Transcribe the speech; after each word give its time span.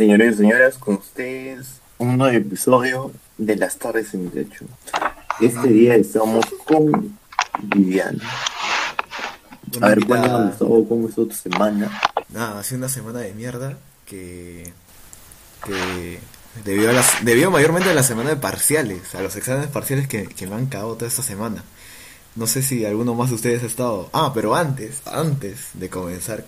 Señores 0.00 0.36
y 0.36 0.38
señoras, 0.38 0.78
con 0.78 0.94
ustedes 0.94 1.66
un 1.98 2.16
nuevo 2.16 2.34
episodio 2.34 3.12
de 3.36 3.54
las 3.56 3.76
tardes 3.76 4.14
en 4.14 4.24
mi 4.24 4.30
techo. 4.30 4.64
Este 5.42 5.68
día 5.68 5.94
estamos 5.94 6.42
con 6.64 7.18
Viviana. 7.64 8.24
Una 9.76 9.86
A 9.86 9.88
ver, 9.90 9.98
invitada. 9.98 10.22
cuéntanos 10.22 10.58
todo, 10.58 10.88
cómo 10.88 11.06
estuvo 11.06 11.26
tu 11.26 11.34
semana. 11.34 12.00
Nada, 12.30 12.60
ha 12.60 12.62
sido 12.62 12.78
una 12.78 12.88
semana 12.88 13.18
de 13.18 13.34
mierda 13.34 13.76
que. 14.06 14.72
que. 15.66 16.18
debió, 16.64 16.88
a 16.88 16.94
las, 16.94 17.22
debió 17.22 17.50
mayormente 17.50 17.90
a 17.90 17.94
la 17.94 18.02
semana 18.02 18.30
de 18.30 18.36
parciales, 18.36 19.14
a 19.14 19.20
los 19.20 19.36
exámenes 19.36 19.68
parciales 19.68 20.08
que, 20.08 20.28
que 20.28 20.46
me 20.46 20.54
han 20.54 20.64
cagado 20.64 20.94
toda 20.94 21.08
esta 21.08 21.22
semana. 21.22 21.62
No 22.36 22.46
sé 22.46 22.62
si 22.62 22.86
alguno 22.86 23.14
más 23.14 23.28
de 23.28 23.34
ustedes 23.34 23.62
ha 23.64 23.66
estado. 23.66 24.08
Ah, 24.14 24.32
pero 24.32 24.54
antes, 24.54 25.02
antes 25.04 25.72
de 25.74 25.90
comenzar, 25.90 26.46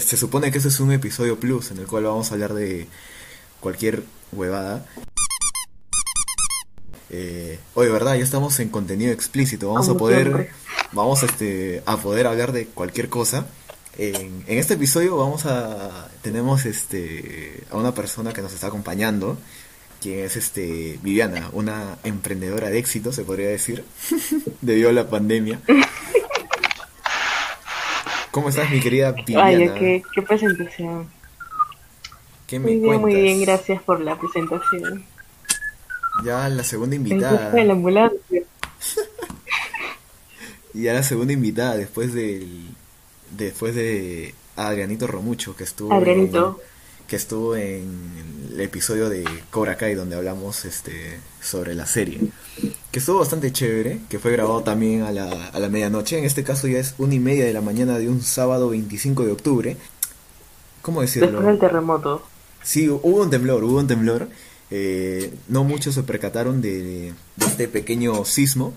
se 0.00 0.16
supone 0.16 0.50
que 0.50 0.58
este 0.58 0.68
es 0.68 0.80
un 0.80 0.92
episodio 0.92 1.38
plus 1.38 1.70
en 1.70 1.78
el 1.78 1.86
cual 1.86 2.04
vamos 2.04 2.30
a 2.30 2.34
hablar 2.34 2.54
de 2.54 2.86
cualquier 3.60 4.02
huevada. 4.32 4.84
Eh, 7.10 7.58
oye, 7.74 7.90
verdad, 7.90 8.16
ya 8.16 8.24
estamos 8.24 8.58
en 8.60 8.70
contenido 8.70 9.12
explícito. 9.12 9.72
Vamos 9.72 9.88
a 9.88 9.94
poder, 9.94 10.24
siempre. 10.24 10.50
vamos 10.92 11.22
este, 11.22 11.82
a 11.86 11.96
poder 11.96 12.26
hablar 12.26 12.52
de 12.52 12.66
cualquier 12.66 13.08
cosa. 13.08 13.46
En, 13.96 14.44
en 14.48 14.58
este 14.58 14.74
episodio 14.74 15.16
vamos 15.16 15.46
a 15.46 16.08
tenemos 16.22 16.64
este 16.66 17.62
a 17.70 17.76
una 17.76 17.94
persona 17.94 18.32
que 18.32 18.42
nos 18.42 18.52
está 18.52 18.66
acompañando, 18.66 19.38
quien 20.00 20.18
es 20.18 20.36
este 20.36 20.98
Viviana, 21.00 21.50
una 21.52 21.98
emprendedora 22.02 22.70
de 22.70 22.78
éxito, 22.78 23.12
se 23.12 23.22
podría 23.22 23.48
decir, 23.48 23.84
debido 24.60 24.88
a 24.88 24.92
la 24.92 25.08
pandemia. 25.08 25.60
¿Cómo 28.34 28.48
estás, 28.48 28.68
mi 28.68 28.80
querida 28.80 29.12
Viviana? 29.12 29.44
Vaya, 29.44 29.74
qué, 29.74 30.02
qué 30.12 30.20
presentación. 30.20 31.08
¿Qué 32.48 32.58
me 32.58 32.66
Muy 32.66 32.80
bien, 32.80 33.00
muy 33.00 33.14
bien, 33.14 33.40
gracias 33.42 33.80
por 33.80 34.00
la 34.00 34.18
presentación. 34.18 35.04
Ya 36.24 36.48
la 36.48 36.64
segunda 36.64 36.96
invitada. 36.96 37.50
de 37.50 37.64
la 37.64 37.74
ambulancia. 37.74 38.42
Y 40.74 40.82
ya 40.82 40.94
la 40.94 41.04
segunda 41.04 41.32
invitada 41.32 41.76
después 41.76 42.12
del 42.12 42.70
después 43.30 43.76
de 43.76 44.34
Adrianito 44.56 45.06
Romucho 45.06 45.54
que 45.54 45.62
estuvo 45.62 45.94
Adrianito. 45.94 46.60
en, 46.60 47.06
que 47.06 47.14
estuvo 47.14 47.54
en 47.54 48.50
el 48.52 48.60
episodio 48.60 49.10
de 49.10 49.22
Cobra 49.52 49.76
Kai 49.76 49.94
donde 49.94 50.16
hablamos 50.16 50.64
este 50.64 51.20
sobre 51.40 51.76
la 51.76 51.86
serie 51.86 52.18
que 52.94 53.00
estuvo 53.00 53.18
bastante 53.18 53.52
chévere 53.52 53.98
que 54.08 54.20
fue 54.20 54.30
grabado 54.30 54.62
también 54.62 55.02
a 55.02 55.10
la, 55.10 55.48
a 55.48 55.58
la 55.58 55.68
medianoche 55.68 56.16
en 56.16 56.24
este 56.24 56.44
caso 56.44 56.68
ya 56.68 56.78
es 56.78 56.94
una 56.98 57.14
y 57.14 57.18
media 57.18 57.44
de 57.44 57.52
la 57.52 57.60
mañana 57.60 57.98
de 57.98 58.08
un 58.08 58.22
sábado 58.22 58.70
25 58.70 59.24
de 59.26 59.32
octubre 59.32 59.76
cómo 60.80 61.00
decirlo 61.00 61.26
Después 61.28 61.46
del 61.46 61.58
terremoto. 61.58 62.22
Sí, 62.62 62.88
hubo 62.88 63.22
un 63.22 63.30
temblor, 63.30 63.64
hubo 63.64 63.78
un 63.78 63.86
temblor. 63.86 64.28
Eh, 64.70 65.32
no 65.48 65.64
muchos 65.64 65.94
se 65.94 66.02
percataron 66.02 66.62
de, 66.62 67.12
de 67.36 67.46
este 67.46 67.68
pequeño 67.68 68.24
sismo, 68.24 68.72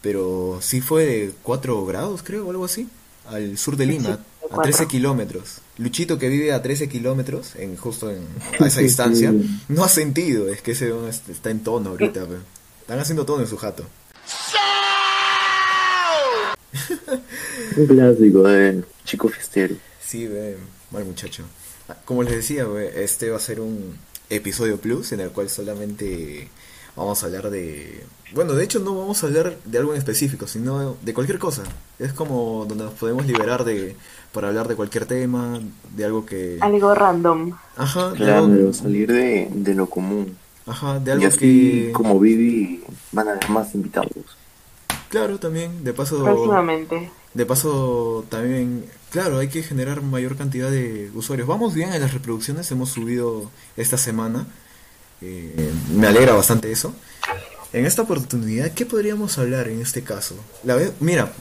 pero 0.00 0.58
sí 0.60 0.80
fue 0.80 1.04
de 1.06 1.32
4 1.42 1.86
grados, 1.86 2.22
creo, 2.22 2.46
o 2.46 2.50
algo 2.50 2.64
así, 2.64 2.88
al 3.26 3.56
sur 3.58 3.76
de 3.76 3.86
Lima, 3.86 4.18
Sí, 4.40 4.46
a 4.50 4.58
13 4.60 4.84
cuatro. 4.84 4.88
kilómetros. 4.88 5.60
Luchito, 5.78 6.18
que 6.18 6.28
vive 6.28 6.52
a 6.52 6.62
13 6.62 6.88
kilómetros, 6.88 7.54
en, 7.56 7.76
justo 7.76 8.10
en, 8.10 8.22
a 8.60 8.66
esa 8.66 8.80
Sí, 8.80 8.84
distancia, 8.84 9.32
no 9.68 9.84
ha 9.84 9.88
sentido, 9.88 10.48
es 10.48 10.60
que 10.62 10.72
ese 10.72 10.92
está 11.28 11.50
en 11.50 11.60
tono 11.62 11.90
ahorita. 11.90 12.26
pe. 12.26 12.36
Están 12.82 12.98
haciendo 12.98 13.24
tono 13.24 13.42
en 13.42 13.46
su 13.48 13.56
jato. 13.56 13.84
Un 17.76 17.86
clásico 17.86 18.42
de 18.42 18.82
chico 19.04 19.28
fiestero. 19.28 19.76
Sí, 20.04 20.26
ve, 20.26 20.56
mal 20.90 21.04
muchacho. 21.04 21.44
Ah, 21.88 21.96
Como 22.04 22.24
les 22.24 22.34
decía, 22.34 22.66
ve, 22.66 23.04
este 23.04 23.30
va 23.30 23.36
a 23.36 23.40
ser 23.40 23.60
un 23.60 23.96
episodio 24.30 24.78
plus 24.78 25.12
en 25.12 25.20
el 25.20 25.30
cual 25.30 25.48
solamente 25.48 26.48
vamos 26.96 27.22
a 27.22 27.26
hablar 27.26 27.50
de... 27.50 28.02
Bueno, 28.34 28.54
de 28.54 28.64
hecho 28.64 28.80
no 28.80 28.96
vamos 28.96 29.22
a 29.22 29.26
hablar 29.28 29.56
de 29.64 29.78
algo 29.78 29.92
en 29.92 29.98
específico, 29.98 30.48
sino 30.48 30.96
de 31.02 31.14
cualquier 31.14 31.38
cosa. 31.38 31.62
Es 32.00 32.12
como 32.12 32.66
donde 32.68 32.82
nos 32.84 32.94
podemos 32.94 33.24
liberar 33.26 33.62
de 33.64 33.94
para 34.32 34.48
hablar 34.48 34.66
de 34.66 34.74
cualquier 34.74 35.06
tema, 35.06 35.60
de 35.94 36.04
algo 36.04 36.26
que... 36.26 36.58
Algo 36.60 36.92
random. 36.96 37.52
Ajá, 37.76 38.06
algo, 38.06 38.16
Claro, 38.16 38.72
salir 38.72 39.12
de, 39.12 39.48
de 39.52 39.74
lo 39.74 39.86
común. 39.88 40.36
Ajá, 40.66 40.98
de 40.98 41.10
Y 41.10 41.12
algo 41.14 41.26
así, 41.26 41.38
que... 41.38 41.92
como 41.92 42.18
Vivi, 42.18 42.82
van 43.12 43.28
a 43.28 43.30
haber 43.32 43.48
más 43.50 43.74
invitados. 43.74 44.10
Claro, 45.08 45.38
también, 45.38 45.84
de 45.84 45.92
paso... 45.92 46.22
Próximamente. 46.22 47.10
De 47.34 47.46
paso, 47.46 48.24
también, 48.28 48.84
claro, 49.10 49.38
hay 49.38 49.48
que 49.48 49.62
generar 49.62 50.02
mayor 50.02 50.36
cantidad 50.36 50.70
de 50.70 51.10
usuarios. 51.14 51.48
Vamos 51.48 51.74
bien 51.74 51.92
en 51.92 52.00
las 52.00 52.12
reproducciones, 52.12 52.70
hemos 52.70 52.90
subido 52.90 53.50
esta 53.76 53.96
semana. 53.96 54.46
Eh, 55.22 55.70
me 55.94 56.06
alegra 56.06 56.34
bastante 56.34 56.70
eso. 56.70 56.94
En 57.72 57.86
esta 57.86 58.02
oportunidad, 58.02 58.72
¿qué 58.72 58.84
podríamos 58.84 59.38
hablar 59.38 59.68
en 59.68 59.80
este 59.80 60.02
caso? 60.02 60.34
La 60.62 60.74
vez, 60.74 60.92
mira, 61.00 61.32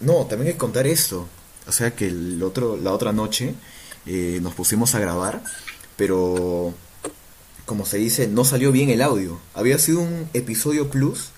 no, 0.00 0.26
también 0.26 0.48
hay 0.48 0.52
que 0.54 0.58
contar 0.58 0.86
esto. 0.86 1.28
O 1.68 1.72
sea 1.72 1.94
que 1.94 2.08
el 2.08 2.42
otro, 2.42 2.76
la 2.76 2.92
otra 2.92 3.12
noche 3.12 3.54
eh, 4.04 4.38
nos 4.42 4.54
pusimos 4.54 4.94
a 4.94 4.98
grabar, 4.98 5.42
pero 5.96 6.74
como 7.66 7.84
se 7.84 7.98
dice, 7.98 8.28
no 8.28 8.44
salió 8.44 8.72
bien 8.72 8.88
el 8.90 9.02
audio. 9.02 9.38
Había 9.52 9.78
sido 9.78 10.00
un 10.00 10.28
episodio 10.32 10.88
plus, 10.88 11.30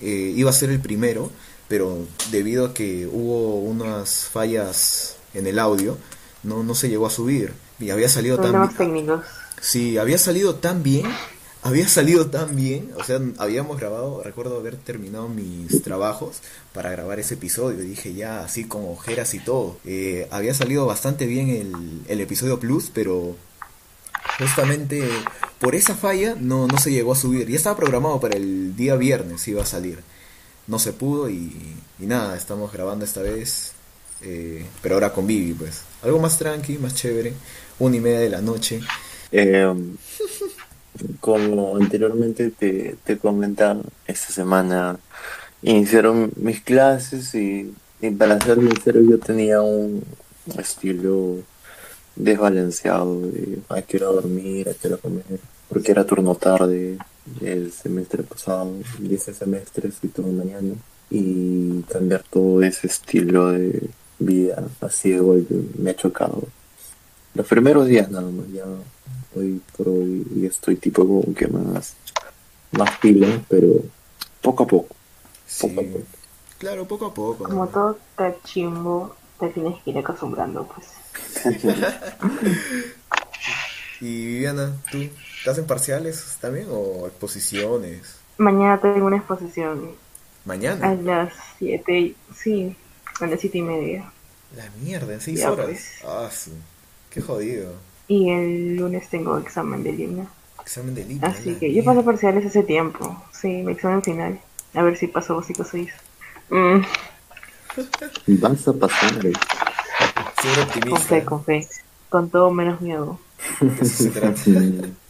eh, 0.00 0.32
iba 0.36 0.50
a 0.50 0.52
ser 0.52 0.70
el 0.70 0.78
primero, 0.78 1.30
pero 1.68 2.06
debido 2.30 2.66
a 2.66 2.74
que 2.74 3.06
hubo 3.10 3.58
unas 3.60 4.26
fallas 4.26 5.16
en 5.32 5.46
el 5.46 5.58
audio, 5.58 5.96
no, 6.42 6.62
no 6.62 6.74
se 6.74 6.90
llegó 6.90 7.06
a 7.06 7.10
subir. 7.10 7.52
Y 7.80 7.90
había 7.90 8.08
salido 8.08 8.38
tan 8.38 8.76
técnicos. 8.76 9.24
Sí, 9.60 9.96
había 9.96 10.18
salido 10.18 10.56
tan 10.56 10.82
bien, 10.82 11.06
había 11.62 11.88
salido 11.88 12.26
tan 12.26 12.54
bien, 12.54 12.90
o 12.98 13.02
sea, 13.02 13.18
habíamos 13.38 13.80
grabado, 13.80 14.22
recuerdo 14.22 14.58
haber 14.58 14.76
terminado 14.76 15.28
mis 15.28 15.82
trabajos 15.82 16.42
para 16.74 16.90
grabar 16.90 17.18
ese 17.18 17.34
episodio, 17.34 17.82
y 17.82 17.86
dije 17.86 18.12
ya, 18.12 18.44
así 18.44 18.64
con 18.64 18.84
ojeras 18.86 19.32
y 19.32 19.38
todo. 19.38 19.78
Eh, 19.86 20.28
había 20.30 20.52
salido 20.52 20.84
bastante 20.84 21.24
bien 21.26 21.48
el, 21.48 22.02
el 22.06 22.20
episodio 22.20 22.60
Plus, 22.60 22.90
pero 22.92 23.34
justamente 24.38 25.02
por 25.60 25.74
esa 25.74 25.94
falla 25.94 26.36
no, 26.38 26.66
no 26.66 26.78
se 26.78 26.90
llegó 26.90 27.12
a 27.12 27.16
subir. 27.16 27.48
Ya 27.48 27.56
estaba 27.56 27.76
programado 27.76 28.20
para 28.20 28.36
el 28.36 28.76
día 28.76 28.96
viernes, 28.96 29.46
iba 29.48 29.62
a 29.62 29.66
salir. 29.66 30.00
No 30.66 30.78
se 30.78 30.92
pudo 30.92 31.28
y, 31.28 31.52
nada, 31.98 32.36
estamos 32.36 32.72
grabando 32.72 33.04
esta 33.04 33.22
vez, 33.22 33.72
eh, 34.22 34.66
pero 34.82 34.96
ahora 34.96 35.12
con 35.12 35.26
Vivi, 35.26 35.52
pues. 35.52 35.82
Algo 36.02 36.18
más 36.18 36.38
tranqui, 36.38 36.78
más 36.78 36.94
chévere, 36.94 37.34
una 37.78 37.96
y 37.96 38.00
media 38.00 38.20
de 38.20 38.30
la 38.30 38.40
noche. 38.40 38.80
Eh, 39.32 39.74
como 41.20 41.76
anteriormente 41.76 42.50
te, 42.50 42.96
te 43.04 43.18
comentaba, 43.18 43.80
esta 44.06 44.32
semana 44.32 44.98
iniciaron 45.62 46.30
mis 46.36 46.60
clases 46.60 47.34
y, 47.34 47.74
y 48.00 48.10
para 48.10 48.40
ser 48.40 48.58
sincero 48.58 49.00
yo 49.00 49.18
tenía 49.18 49.60
un 49.60 50.04
estilo 50.58 51.38
desbalanceado 52.16 53.20
de 53.22 53.58
a 53.68 53.82
qué 53.82 53.96
hora 53.98 54.06
dormir, 54.06 54.68
a 54.68 54.74
qué 54.74 54.88
hora 54.88 54.96
comer, 54.98 55.24
porque 55.68 55.92
era 55.92 56.04
turno 56.06 56.34
tarde 56.34 56.98
el 57.40 57.72
semestre 57.72 58.22
pasado 58.22 58.70
y 59.00 59.14
ese 59.14 59.32
semestre 59.34 59.90
fui 59.90 60.08
turno 60.10 60.32
mañana 60.44 60.74
y 61.10 61.82
cambiar 61.82 62.22
todo 62.30 62.62
ese 62.62 62.86
estilo 62.86 63.50
de 63.52 63.88
vida 64.18 64.62
así 64.80 65.10
de 65.10 65.18
golpe 65.20 65.54
me 65.78 65.90
ha 65.90 65.96
chocado. 65.96 66.44
Los 67.34 67.46
primeros 67.46 67.86
días 67.86 68.10
nada 68.10 68.30
más, 68.30 68.46
ya 68.52 68.64
hoy 69.34 69.60
por 69.76 69.88
hoy 69.88 70.24
ya 70.36 70.48
estoy 70.48 70.76
tipo 70.76 71.06
como 71.06 71.34
que 71.34 71.48
más, 71.48 71.94
más 72.72 72.90
pila, 72.98 73.42
pero 73.48 73.82
poco 74.40 74.62
a 74.64 74.66
poco. 74.66 74.94
Sí, 75.46 75.66
Poco 75.68 75.80
a 75.80 75.84
poco. 75.84 76.04
claro, 76.58 76.86
poco 76.86 77.06
a 77.06 77.14
poco. 77.14 77.44
Como 77.44 77.64
¿no? 77.64 77.70
todo 77.70 77.98
cachimbo, 78.16 79.16
te 79.40 79.48
tienes 79.48 79.82
que 79.82 79.90
ir 79.90 79.98
acostumbrando, 79.98 80.66
pues. 80.74 80.86
Y 84.00 84.26
Viviana, 84.26 84.72
¿tú 84.90 84.98
estás 85.38 85.58
en 85.58 85.66
parciales 85.66 86.36
también 86.40 86.66
o 86.70 87.06
exposiciones? 87.06 88.16
Mañana 88.38 88.80
tengo 88.80 89.06
una 89.06 89.16
exposición 89.16 89.92
a 90.44 90.48
Mañana. 90.48 90.94
las 90.96 91.32
7, 91.58 91.98
y- 92.00 92.16
sí, 92.34 92.76
a 93.20 93.26
las 93.26 93.40
7 93.40 93.58
y 93.58 93.62
media. 93.62 94.12
La 94.56 94.68
mierda, 94.82 95.14
en 95.14 95.20
seis 95.20 95.40
Ya, 95.40 95.52
horas. 95.52 95.66
pues. 95.66 95.90
Ah, 96.04 96.28
sí. 96.30 96.52
Qué 97.10 97.20
jodido. 97.20 97.72
Y 98.08 98.30
el 98.30 98.76
lunes 98.76 99.08
tengo 99.08 99.38
examen 99.38 99.82
de 99.82 99.92
línea. 99.92 100.26
Examen 100.60 100.94
de 100.94 101.04
línea. 101.04 101.28
Así 101.28 101.54
que 101.54 101.72
yo 101.72 101.84
pasé 101.84 102.02
parciales 102.02 102.46
hace 102.46 102.62
tiempo. 102.62 103.24
Sí, 103.32 103.48
mi 103.62 103.72
examen 103.72 104.02
final. 104.02 104.40
A 104.74 104.82
ver 104.82 104.96
si 104.96 105.06
paso 105.06 105.36
básico 105.36 105.64
6. 105.64 105.90
Mm, 106.50 106.80
Vas 108.26 108.68
a 108.68 108.72
pasar. 108.72 109.20
Ser 110.44 110.54
con 110.54 110.62
optimista. 110.64 111.00
fe, 111.00 111.24
con 111.24 111.44
fe. 111.44 111.68
Con 112.08 112.30
todo 112.30 112.50
menos 112.50 112.80
miedo. 112.80 113.18
eso 113.60 113.84
se 113.84 114.10
trata. 114.10 114.40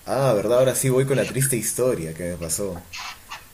Ah, 0.07 0.35
verdad, 0.35 0.59
ahora 0.59 0.75
sí 0.75 0.91
voy 0.91 1.07
con 1.07 1.17
la 1.17 1.25
triste 1.25 1.57
historia 1.57 2.13
que 2.13 2.25
me 2.25 2.35
pasó. 2.35 2.75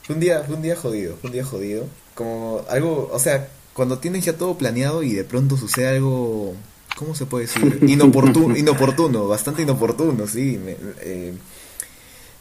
Fue 0.03 0.15
un 0.15 0.19
día, 0.19 0.43
fue 0.45 0.57
un 0.57 0.61
día 0.61 0.75
jodido, 0.75 1.15
fue 1.15 1.29
un 1.29 1.33
día 1.33 1.45
jodido. 1.45 1.85
Como 2.13 2.65
algo, 2.69 3.09
o 3.09 3.19
sea, 3.19 3.47
cuando 3.73 3.99
tienes 3.99 4.25
ya 4.25 4.33
todo 4.33 4.57
planeado 4.57 5.01
y 5.01 5.13
de 5.13 5.23
pronto 5.23 5.55
sucede 5.55 5.87
algo 5.87 6.53
¿cómo 7.01 7.15
se 7.15 7.25
puede 7.25 7.45
decir? 7.45 7.79
Inoportuno, 7.87 8.55
inoportuno 8.55 9.27
bastante 9.27 9.63
inoportuno, 9.63 10.27
sí. 10.27 10.59
Eh, 11.01 11.33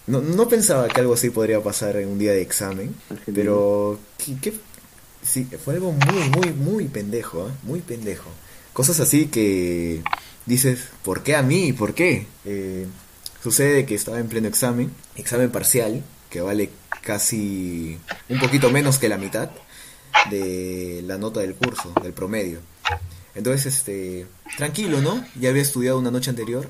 no, 0.06 0.20
no, 0.20 0.48
pensaba 0.48 0.86
que 0.88 1.00
algo 1.00 1.14
así 1.14 1.30
podría 1.30 1.62
pasar 1.62 1.96
en 1.96 2.08
un 2.08 2.18
día 2.18 2.32
de 2.32 2.42
examen, 2.42 2.94
pero 3.32 3.98
¿qué, 4.18 4.52
sí, 5.22 5.46
fue 5.64 5.74
algo 5.74 5.92
muy, 5.92 6.28
muy, 6.30 6.52
muy 6.52 6.84
pendejo, 6.88 7.48
¿eh? 7.48 7.52
muy 7.62 7.80
pendejo. 7.80 8.28
Cosas 8.72 9.00
así 9.00 9.26
que 9.26 10.02
dices, 10.46 10.88
¿por 11.02 11.22
qué 11.22 11.36
a 11.36 11.42
mí? 11.42 11.72
¿Por 11.72 11.94
qué? 11.94 12.26
Eh, 12.44 12.86
sucede 13.42 13.86
que 13.86 13.94
estaba 13.94 14.20
en 14.20 14.28
pleno 14.28 14.48
examen, 14.48 14.90
examen 15.16 15.50
parcial, 15.50 16.02
que 16.30 16.40
vale 16.40 16.70
casi 17.02 17.98
un 18.28 18.38
poquito 18.38 18.70
menos 18.70 18.98
que 18.98 19.08
la 19.08 19.18
mitad 19.18 19.50
de 20.30 21.02
la 21.06 21.18
nota 21.18 21.40
del 21.40 21.54
curso, 21.54 21.92
del 22.02 22.12
promedio. 22.12 22.60
Entonces, 23.34 23.66
este, 23.66 24.26
tranquilo, 24.56 25.00
¿no? 25.00 25.24
Ya 25.38 25.50
había 25.50 25.62
estudiado 25.62 25.98
una 25.98 26.10
noche 26.10 26.30
anterior. 26.30 26.68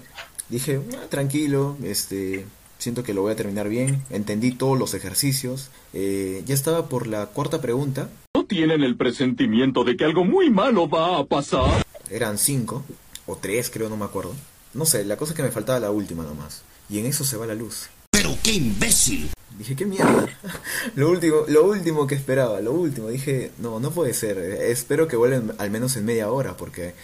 Dije, 0.49 0.81
ah, 0.95 1.07
tranquilo, 1.09 1.77
este, 1.83 2.45
siento 2.79 3.03
que 3.03 3.15
lo 3.15 3.23
voy 3.23 3.33
a 3.33 3.37
terminar 3.37 3.69
bien. 3.69 4.03
Entendí 4.11 4.53
todos 4.53 4.79
los 4.79 4.95
ejercicios. 4.95 5.71
Eh, 5.93 6.43
ya 6.47 6.55
estaba 6.55 6.89
por 6.89 7.07
la 7.07 7.27
cuarta 7.27 7.61
pregunta. 7.61 8.09
¿No 8.35 8.45
tienen 8.45 8.83
el 8.83 8.97
presentimiento 8.97 9.85
de 9.85 9.97
que 9.97 10.05
algo 10.05 10.25
muy 10.25 10.51
malo 10.51 10.89
va 10.89 11.19
a 11.19 11.25
pasar? 11.25 11.83
Eran 12.11 12.39
cinco, 12.39 12.85
o 13.27 13.37
tres, 13.37 13.71
creo, 13.71 13.89
no 13.89 13.97
me 13.97 14.05
acuerdo. 14.05 14.35
No 14.75 14.85
sé, 14.85 15.05
la 15.05 15.17
cosa 15.17 15.33
es 15.33 15.37
que 15.37 15.43
me 15.43 15.51
faltaba 15.51 15.81
la 15.81 15.91
última 15.91 16.25
nomás. 16.25 16.63
Y 16.89 16.99
en 16.99 17.07
eso 17.07 17.25
se 17.25 17.37
va 17.37 17.47
la 17.47 17.55
luz. 17.55 17.89
¡Pero 18.11 18.37
qué 18.43 18.53
imbécil! 18.53 19.31
Dije, 19.57 19.77
qué 19.77 19.87
mierda. 19.87 20.29
lo 20.95 21.11
último, 21.11 21.45
lo 21.49 21.67
último 21.67 22.07
que 22.07 22.15
esperaba, 22.15 22.61
lo 22.61 22.73
último. 22.73 23.09
Dije, 23.09 23.53
no, 23.59 23.81
no 23.81 23.91
puede 23.91 24.15
ser. 24.15 24.39
Espero 24.39 25.09
que 25.09 25.17
vuelvan 25.17 25.55
al 25.59 25.71
menos 25.71 25.97
en 25.97 26.05
media 26.05 26.31
hora, 26.31 26.57
porque, 26.57 26.95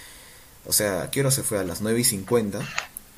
o 0.67 0.73
sea, 0.73 1.03
¿a 1.03 1.11
qué 1.11 1.20
hora 1.20 1.31
se 1.31 1.43
fue? 1.43 1.58
A 1.58 1.64
las 1.64 1.81
9 1.81 2.00
y 2.00 2.05
50. 2.05 2.61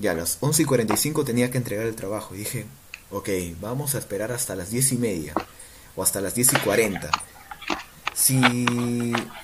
Y 0.01 0.07
a 0.07 0.15
las 0.15 0.39
11 0.41 0.63
y 0.63 0.65
45 0.65 1.25
tenía 1.25 1.51
que 1.51 1.59
entregar 1.59 1.87
el 1.87 1.95
trabajo. 1.95 2.35
Y 2.35 2.39
dije, 2.39 2.67
ok, 3.11 3.29
vamos 3.61 3.95
a 3.95 3.99
esperar 3.99 4.33
hasta 4.33 4.55
las 4.55 4.71
10 4.71 4.93
y 4.93 4.97
media. 4.97 5.35
O 5.97 6.03
hasta 6.03 6.21
las 6.21 6.35
10 6.35 6.55
y 6.55 6.57
40. 6.59 7.11
Si, 8.15 8.41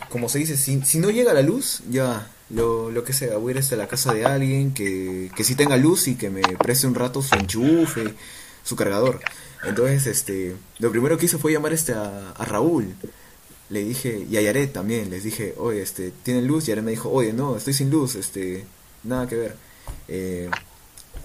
como 0.08 0.28
se 0.28 0.38
dice, 0.38 0.56
si, 0.56 0.82
si 0.82 0.98
no 0.98 1.10
llega 1.10 1.32
la 1.32 1.42
luz, 1.42 1.82
ya, 1.88 2.28
lo, 2.50 2.90
lo 2.90 3.04
que 3.04 3.12
sea, 3.12 3.36
voy 3.38 3.50
a 3.50 3.52
ir 3.52 3.58
hasta 3.58 3.76
la 3.76 3.88
casa 3.88 4.12
de 4.12 4.24
alguien 4.24 4.74
que, 4.74 5.30
que 5.34 5.44
sí 5.44 5.54
tenga 5.54 5.76
luz 5.76 6.08
y 6.08 6.16
que 6.16 6.30
me 6.30 6.42
preste 6.42 6.86
un 6.86 6.94
rato 6.94 7.22
su 7.22 7.34
enchufe, 7.34 8.14
su 8.62 8.76
cargador. 8.76 9.20
Entonces, 9.64 10.06
este, 10.06 10.54
lo 10.78 10.90
primero 10.90 11.16
que 11.16 11.26
hice 11.26 11.38
fue 11.38 11.52
llamar 11.52 11.72
este 11.72 11.94
a, 11.94 12.30
a 12.30 12.44
Raúl. 12.44 12.94
Le 13.70 13.82
dije, 13.82 14.26
y 14.30 14.36
a 14.36 14.42
Yaret 14.42 14.72
también, 14.72 15.10
les 15.10 15.24
dije, 15.24 15.54
oye, 15.56 15.80
este, 15.82 16.12
¿tienen 16.22 16.46
luz? 16.46 16.64
Y 16.64 16.68
Yaret 16.68 16.84
me 16.84 16.90
dijo, 16.90 17.10
oye, 17.10 17.32
no, 17.32 17.56
estoy 17.56 17.72
sin 17.72 17.90
luz, 17.90 18.14
este, 18.14 18.66
nada 19.02 19.26
que 19.26 19.36
ver. 19.36 19.56
Eh, 20.06 20.50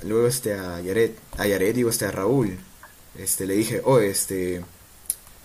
luego, 0.04 0.28
este, 0.28 0.54
a 0.54 0.80
Yaret, 0.82 1.18
a 1.38 1.46
Yaret, 1.48 1.76
digo, 1.76 1.90
este, 1.90 2.06
a 2.06 2.12
Raúl, 2.12 2.58
este, 3.18 3.46
le 3.46 3.56
dije, 3.56 3.82
oye, 3.84 4.10
este, 4.10 4.64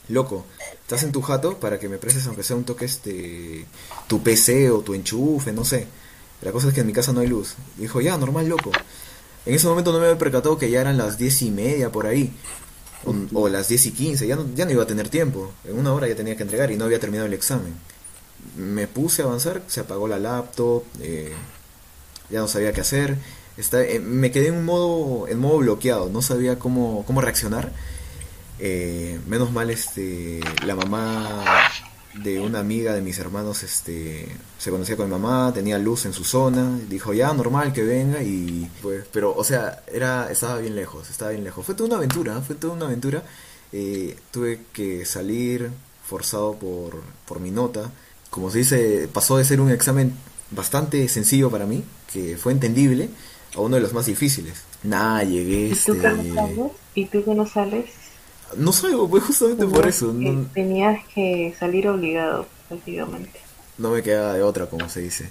loco, 0.08 0.44
estás 0.82 1.02
en 1.02 1.12
tu 1.12 1.22
jato 1.22 1.58
para 1.58 1.78
que 1.78 1.88
me 1.88 1.98
prestes 1.98 2.26
aunque 2.26 2.42
sea 2.42 2.56
un 2.56 2.64
toque, 2.64 2.84
este, 2.84 3.66
tu 4.06 4.22
PC 4.22 4.70
o 4.70 4.80
tu 4.80 4.94
enchufe, 4.94 5.52
no 5.52 5.64
sé. 5.64 5.86
La 6.42 6.52
cosa 6.52 6.68
es 6.68 6.74
que 6.74 6.80
en 6.80 6.86
mi 6.86 6.92
casa 6.92 7.12
no 7.12 7.20
hay 7.20 7.26
luz. 7.26 7.54
Dijo, 7.78 8.00
ya, 8.00 8.18
normal, 8.18 8.48
loco. 8.48 8.70
En 9.46 9.54
ese 9.54 9.66
momento 9.66 9.92
no 9.92 9.98
me 9.98 10.06
había 10.06 10.18
percatado 10.18 10.58
que 10.58 10.70
ya 10.70 10.80
eran 10.80 10.98
las 10.98 11.16
diez 11.18 11.42
y 11.42 11.50
media 11.50 11.90
por 11.90 12.06
ahí 12.06 12.32
o, 13.34 13.48
las 13.48 13.68
10 13.68 13.86
y 13.86 13.90
15, 13.92 14.26
ya 14.26 14.36
no, 14.36 14.46
ya 14.54 14.64
no 14.64 14.72
iba 14.72 14.82
a 14.82 14.86
tener 14.86 15.08
tiempo, 15.08 15.52
en 15.64 15.78
una 15.78 15.92
hora 15.92 16.08
ya 16.08 16.16
tenía 16.16 16.36
que 16.36 16.42
entregar 16.42 16.70
y 16.70 16.76
no 16.76 16.84
había 16.84 16.98
terminado 17.00 17.26
el 17.26 17.34
examen. 17.34 17.74
Me 18.56 18.86
puse 18.86 19.22
a 19.22 19.26
avanzar, 19.26 19.62
se 19.66 19.80
apagó 19.80 20.08
la 20.08 20.18
laptop, 20.18 20.84
eh, 21.00 21.32
ya 22.30 22.40
no 22.40 22.48
sabía 22.48 22.72
qué 22.72 22.80
hacer, 22.80 23.16
está, 23.56 23.82
eh, 23.82 24.00
me 24.00 24.30
quedé 24.30 24.48
en 24.48 24.64
modo, 24.64 25.28
en 25.28 25.38
modo 25.38 25.58
bloqueado, 25.58 26.08
no 26.08 26.22
sabía 26.22 26.58
cómo, 26.58 27.04
cómo 27.06 27.20
reaccionar. 27.20 27.72
Eh, 28.58 29.18
menos 29.26 29.50
mal 29.52 29.70
este 29.70 30.40
la 30.64 30.76
mamá 30.76 31.44
de 32.22 32.40
una 32.40 32.60
amiga 32.60 32.92
de 32.92 33.00
mis 33.00 33.18
hermanos 33.18 33.64
este 33.64 34.28
se 34.58 34.70
conocía 34.70 34.96
con 34.96 35.06
mi 35.06 35.12
mamá, 35.12 35.52
tenía 35.52 35.78
luz 35.78 36.06
en 36.06 36.12
su 36.12 36.22
zona, 36.22 36.78
dijo 36.88 37.12
ya 37.12 37.32
normal 37.32 37.72
que 37.72 37.82
venga 37.82 38.22
y 38.22 38.70
pues, 38.80 39.04
pero 39.12 39.34
o 39.34 39.42
sea, 39.42 39.82
era 39.92 40.30
estaba 40.30 40.58
bien 40.58 40.76
lejos, 40.76 41.10
estaba 41.10 41.32
bien 41.32 41.44
lejos. 41.44 41.66
Fue 41.66 41.74
toda 41.74 41.88
una 41.88 41.96
aventura, 41.96 42.40
fue 42.40 42.56
toda 42.56 42.74
una 42.74 42.86
aventura. 42.86 43.22
Eh, 43.72 44.16
tuve 44.30 44.60
que 44.72 45.04
salir 45.04 45.70
forzado 46.06 46.54
por, 46.54 47.02
por 47.26 47.40
mi 47.40 47.50
nota. 47.50 47.90
Como 48.30 48.50
se 48.50 48.58
dice, 48.58 49.08
pasó 49.12 49.36
de 49.36 49.44
ser 49.44 49.60
un 49.60 49.70
examen 49.70 50.14
bastante 50.50 51.08
sencillo 51.08 51.50
para 51.50 51.66
mí, 51.66 51.82
que 52.12 52.36
fue 52.36 52.52
entendible, 52.52 53.08
a 53.54 53.60
uno 53.60 53.76
de 53.76 53.82
los 53.82 53.92
más 53.92 54.06
difíciles. 54.06 54.62
Nada, 54.82 55.24
llegué. 55.24 55.68
¿Y 55.68 55.74
tú 55.74 55.92
que 55.98 56.08
no 56.08 56.22
este, 56.22 56.34
sales? 56.34 56.72
¿Y 56.94 57.06
tú 57.06 57.24
que 57.24 57.34
no 57.34 57.46
sales? 57.46 58.03
No 58.56 58.72
salgo, 58.72 59.08
pues 59.08 59.24
justamente 59.24 59.66
por 59.66 59.86
eso. 59.86 60.12
No, 60.12 60.46
Tenías 60.54 61.00
que 61.14 61.54
salir 61.58 61.88
obligado, 61.88 62.46
prácticamente. 62.68 63.40
no 63.78 63.90
me 63.90 64.02
queda 64.02 64.32
de 64.34 64.42
otra, 64.42 64.66
como 64.66 64.88
se 64.88 65.00
dice. 65.00 65.30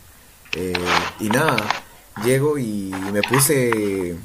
Eh, 0.56 0.74
y 1.20 1.30
nada, 1.30 1.58
llego 2.26 2.58
y 2.58 2.92
me 3.12 3.22
puse, 3.24 4.10
eh, 4.12 4.16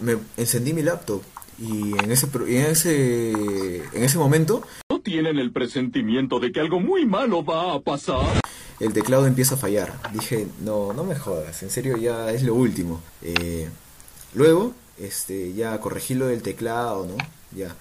me 0.00 0.16
encendí 0.36 0.72
mi 0.72 0.82
laptop 0.82 1.20
y 1.58 1.92
en 1.98 2.10
ese, 2.12 2.26
pro- 2.26 2.46
y 2.48 2.56
en 2.56 2.66
ese, 2.66 3.30
en 3.32 4.02
ese 4.04 4.18
momento 4.18 4.62
¿No 4.90 5.00
tienen 5.00 5.38
el 5.38 5.50
presentimiento 5.52 6.38
de 6.38 6.52
que 6.52 6.60
algo 6.60 6.80
muy 6.80 7.04
malo 7.06 7.44
va 7.44 7.74
a 7.74 7.80
pasar? 7.80 8.40
el 8.78 8.92
teclado 8.92 9.26
empieza 9.26 9.54
a 9.54 9.58
fallar. 9.58 9.94
Dije, 10.12 10.46
no, 10.62 10.92
no 10.92 11.02
me 11.04 11.16
jodas, 11.16 11.62
en 11.62 11.70
serio 11.70 11.96
ya 11.96 12.30
es 12.30 12.42
lo 12.42 12.54
último. 12.54 13.00
Eh, 13.22 13.68
luego, 14.34 14.74
este, 14.98 15.52
ya 15.54 15.78
corregí 15.80 16.14
lo 16.14 16.26
del 16.26 16.42
teclado, 16.42 17.06
¿no? 17.06 17.16
Ya. 17.56 17.74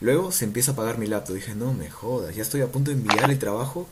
Luego 0.00 0.32
se 0.32 0.46
empieza 0.46 0.70
a 0.70 0.74
apagar 0.74 0.98
mi 0.98 1.06
laptop. 1.06 1.36
Dije, 1.36 1.54
no 1.54 1.72
me 1.74 1.90
jodas, 1.90 2.34
ya 2.34 2.42
estoy 2.42 2.62
a 2.62 2.72
punto 2.72 2.90
de 2.90 2.96
enviar 2.96 3.30
el 3.30 3.38
trabajo 3.38 3.86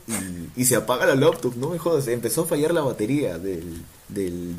y, 0.55 0.65
se 0.65 0.75
apaga 0.75 1.05
la 1.05 1.15
laptop, 1.15 1.55
no 1.55 1.69
me 1.69 1.77
jodas. 1.77 2.07
Empezó 2.07 2.43
a 2.43 2.45
fallar 2.47 2.73
la 2.73 2.81
batería 2.81 3.37
de 3.37 3.63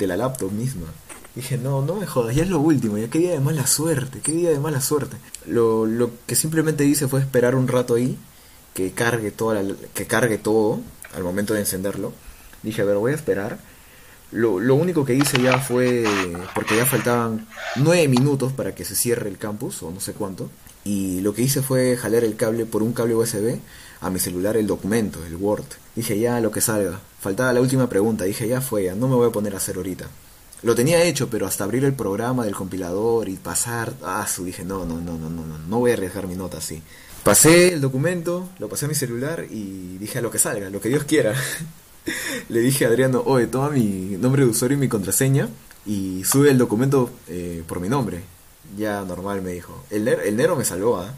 la 0.07 0.17
laptop 0.17 0.51
misma. 0.51 0.87
Dije, 1.35 1.57
no, 1.57 1.81
no 1.81 1.95
me 1.95 2.05
jodas, 2.05 2.35
ya 2.35 2.43
es 2.43 2.49
lo 2.49 2.59
último, 2.59 2.97
ya 2.97 3.09
qué 3.09 3.19
día 3.19 3.31
de 3.31 3.39
mala 3.39 3.65
suerte, 3.65 4.19
qué 4.21 4.33
día 4.33 4.49
de 4.49 4.59
mala 4.59 4.81
suerte. 4.81 5.15
Lo, 5.45 5.85
lo 5.85 6.11
que 6.27 6.35
simplemente 6.35 6.83
hice 6.83 7.07
fue 7.07 7.21
esperar 7.21 7.55
un 7.55 7.69
rato 7.69 7.95
ahí, 7.95 8.17
que 8.73 8.91
cargue 8.91 9.31
toda 9.31 9.61
la- 9.63 9.75
que 9.93 10.05
cargue 10.07 10.37
todo 10.37 10.81
al 11.15 11.23
momento 11.23 11.53
de 11.53 11.61
encenderlo. 11.61 12.11
Dije, 12.63 12.81
a 12.81 12.85
ver, 12.85 12.97
voy 12.97 13.13
a 13.13 13.15
esperar. 13.15 13.59
Lo, 14.31 14.59
lo 14.59 14.75
único 14.75 15.05
que 15.05 15.13
hice 15.13 15.41
ya 15.41 15.59
fue, 15.59 16.03
porque 16.53 16.75
ya 16.75 16.85
faltaban 16.85 17.47
nueve 17.77 18.07
minutos 18.09 18.51
para 18.51 18.75
que 18.75 18.83
se 18.85 18.95
cierre 18.95 19.29
el 19.29 19.37
campus, 19.37 19.83
o 19.83 19.91
no 19.91 20.01
sé 20.01 20.11
cuánto, 20.13 20.49
y 20.83 21.21
lo 21.21 21.33
que 21.33 21.43
hice 21.43 21.61
fue 21.61 21.95
jalar 21.97 22.23
el 22.23 22.35
cable 22.35 22.65
por 22.65 22.83
un 22.83 22.93
cable 22.93 23.15
USB 23.15 23.59
a 24.01 24.09
mi 24.09 24.19
celular 24.19 24.57
el 24.57 24.67
documento, 24.67 25.23
el 25.25 25.35
Word. 25.35 25.65
Dije, 25.95 26.19
ya 26.19 26.39
lo 26.39 26.51
que 26.51 26.61
salga. 26.61 26.99
Faltaba 27.19 27.53
la 27.53 27.61
última 27.61 27.87
pregunta, 27.87 28.25
dije, 28.25 28.47
ya 28.47 28.61
fue, 28.61 28.85
ya 28.85 28.95
no 28.95 29.07
me 29.07 29.15
voy 29.15 29.29
a 29.29 29.31
poner 29.31 29.53
a 29.53 29.57
hacer 29.57 29.75
ahorita. 29.75 30.07
Lo 30.63 30.75
tenía 30.75 31.03
hecho, 31.03 31.29
pero 31.29 31.47
hasta 31.47 31.63
abrir 31.63 31.83
el 31.85 31.93
programa 31.93 32.45
del 32.45 32.55
compilador 32.55 33.29
y 33.29 33.35
pasar, 33.35 33.93
ah, 34.03 34.25
su, 34.27 34.45
dije, 34.45 34.63
no, 34.63 34.85
no, 34.85 34.99
no, 34.99 35.17
no, 35.17 35.29
no, 35.29 35.45
no, 35.45 35.57
no 35.57 35.79
voy 35.79 35.91
a 35.91 35.93
arriesgar 35.93 36.27
mi 36.27 36.35
nota 36.35 36.57
así. 36.57 36.81
Pasé 37.23 37.73
el 37.73 37.81
documento, 37.81 38.49
lo 38.57 38.67
pasé 38.67 38.85
a 38.85 38.89
mi 38.89 38.95
celular 38.95 39.45
y 39.49 39.97
dije 39.99 40.19
a 40.19 40.21
lo 40.21 40.31
que 40.31 40.39
salga, 40.39 40.69
lo 40.69 40.81
que 40.81 40.89
Dios 40.89 41.03
quiera. 41.03 41.35
Le 42.49 42.59
dije 42.59 42.85
a 42.85 42.87
Adriano, 42.89 43.21
oye, 43.25 43.45
toma 43.47 43.69
mi 43.69 44.17
nombre 44.19 44.43
de 44.43 44.49
usuario 44.49 44.77
y 44.77 44.79
mi 44.79 44.87
contraseña 44.87 45.47
y 45.85 46.23
sube 46.23 46.49
el 46.49 46.57
documento 46.57 47.11
eh, 47.27 47.63
por 47.67 47.79
mi 47.79 47.89
nombre. 47.89 48.21
Ya 48.77 49.01
normal 49.01 49.41
me 49.41 49.51
dijo. 49.51 49.83
El, 49.89 50.05
ner- 50.05 50.21
el 50.25 50.35
Nero 50.35 50.55
me 50.55 50.65
salvó, 50.65 50.97
¿ah? 50.97 51.13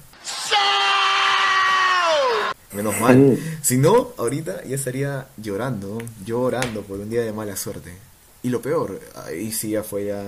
Menos 2.73 2.99
mal. 2.99 3.37
Si 3.61 3.77
no, 3.77 4.09
ahorita 4.17 4.63
ya 4.63 4.75
estaría 4.75 5.27
llorando, 5.37 5.99
llorando 6.25 6.81
por 6.81 6.99
un 6.99 7.09
día 7.09 7.21
de 7.21 7.31
mala 7.31 7.55
suerte. 7.55 7.93
Y 8.41 8.49
lo 8.49 8.61
peor, 8.61 8.99
ahí 9.27 9.51
sí 9.51 9.69
ya 9.71 9.83
fue 9.83 10.05
ya 10.07 10.23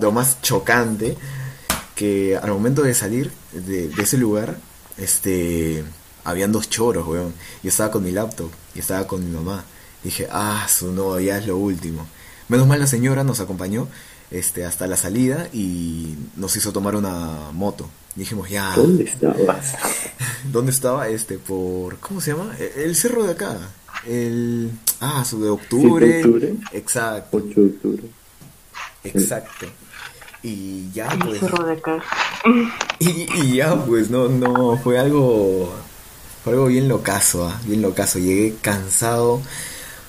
lo 0.00 0.12
más 0.12 0.40
chocante, 0.40 1.16
que 1.96 2.36
al 2.40 2.50
momento 2.50 2.82
de 2.82 2.94
salir 2.94 3.32
de, 3.52 3.88
de 3.88 4.02
ese 4.02 4.16
lugar, 4.18 4.56
este, 4.98 5.84
habían 6.22 6.52
dos 6.52 6.70
choros, 6.70 7.06
weón. 7.08 7.34
Yo 7.64 7.68
estaba 7.70 7.90
con 7.90 8.04
mi 8.04 8.12
laptop 8.12 8.50
y 8.74 8.78
estaba 8.78 9.06
con 9.08 9.24
mi 9.24 9.30
mamá. 9.36 9.64
Dije, 10.04 10.28
ah, 10.30 10.66
su 10.68 10.92
no, 10.92 11.18
ya 11.18 11.38
es 11.38 11.46
lo 11.46 11.56
último. 11.56 12.06
Menos 12.48 12.68
mal 12.68 12.78
la 12.78 12.86
señora 12.86 13.24
nos 13.24 13.40
acompañó 13.40 13.88
este, 14.34 14.64
hasta 14.64 14.86
la 14.86 14.96
salida 14.96 15.48
y 15.52 16.14
nos 16.36 16.56
hizo 16.56 16.72
tomar 16.72 16.96
una 16.96 17.50
moto. 17.52 17.88
Dijimos, 18.16 18.48
ya, 18.50 18.74
¿Dónde 18.76 19.04
estabas? 19.04 19.74
¿Dónde 20.52 20.70
estaba? 20.72 21.08
Este, 21.08 21.38
por. 21.38 21.98
¿Cómo 21.98 22.20
se 22.20 22.32
llama? 22.32 22.54
E- 22.58 22.84
El 22.84 22.94
cerro 22.96 23.24
de 23.24 23.32
acá. 23.32 23.56
El. 24.06 24.70
Ah, 25.00 25.24
su 25.24 25.42
de 25.42 25.50
octubre. 25.50 26.06
¿Siete 26.06 26.28
de 26.28 26.34
octubre? 26.34 26.54
Exacto, 26.72 27.36
8 27.38 27.60
de 27.60 27.66
octubre. 27.66 28.02
exacto. 29.04 29.66
Y 30.42 30.90
ya, 30.92 31.08
El 31.08 31.18
pues. 31.20 31.40
cerro 31.40 31.64
de 31.64 31.72
acá. 31.74 32.02
Y, 33.00 33.26
y 33.40 33.56
ya, 33.56 33.84
pues, 33.84 34.08
no, 34.10 34.28
no, 34.28 34.76
fue 34.78 34.98
algo. 34.98 35.72
Fue 36.44 36.52
algo 36.52 36.66
bien 36.66 36.88
locazo, 36.88 37.48
¿ah? 37.48 37.60
Bien 37.66 37.82
locazo. 37.82 38.18
Llegué 38.18 38.54
cansado. 38.60 39.40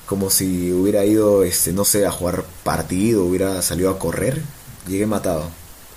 Como 0.05 0.29
si 0.29 0.71
hubiera 0.71 1.05
ido, 1.05 1.43
este, 1.43 1.73
no 1.73 1.85
sé, 1.85 2.05
a 2.05 2.11
jugar 2.11 2.45
partido, 2.63 3.25
hubiera 3.25 3.61
salido 3.61 3.89
a 3.89 3.99
correr. 3.99 4.41
Llegué 4.87 5.05
matado. 5.05 5.49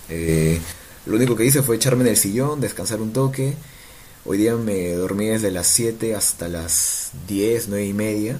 Eh, 0.08 0.60
lo 1.06 1.16
único 1.16 1.36
que 1.36 1.44
hice 1.44 1.62
fue 1.62 1.76
echarme 1.76 2.04
en 2.04 2.10
el 2.10 2.16
sillón, 2.16 2.60
descansar 2.60 3.00
un 3.00 3.12
toque. 3.12 3.54
Hoy 4.24 4.38
día 4.38 4.56
me 4.56 4.92
dormí 4.92 5.26
desde 5.26 5.50
las 5.50 5.66
7 5.68 6.14
hasta 6.14 6.48
las 6.48 7.12
10, 7.28 7.68
9 7.68 7.86
y 7.86 7.92
media. 7.92 8.38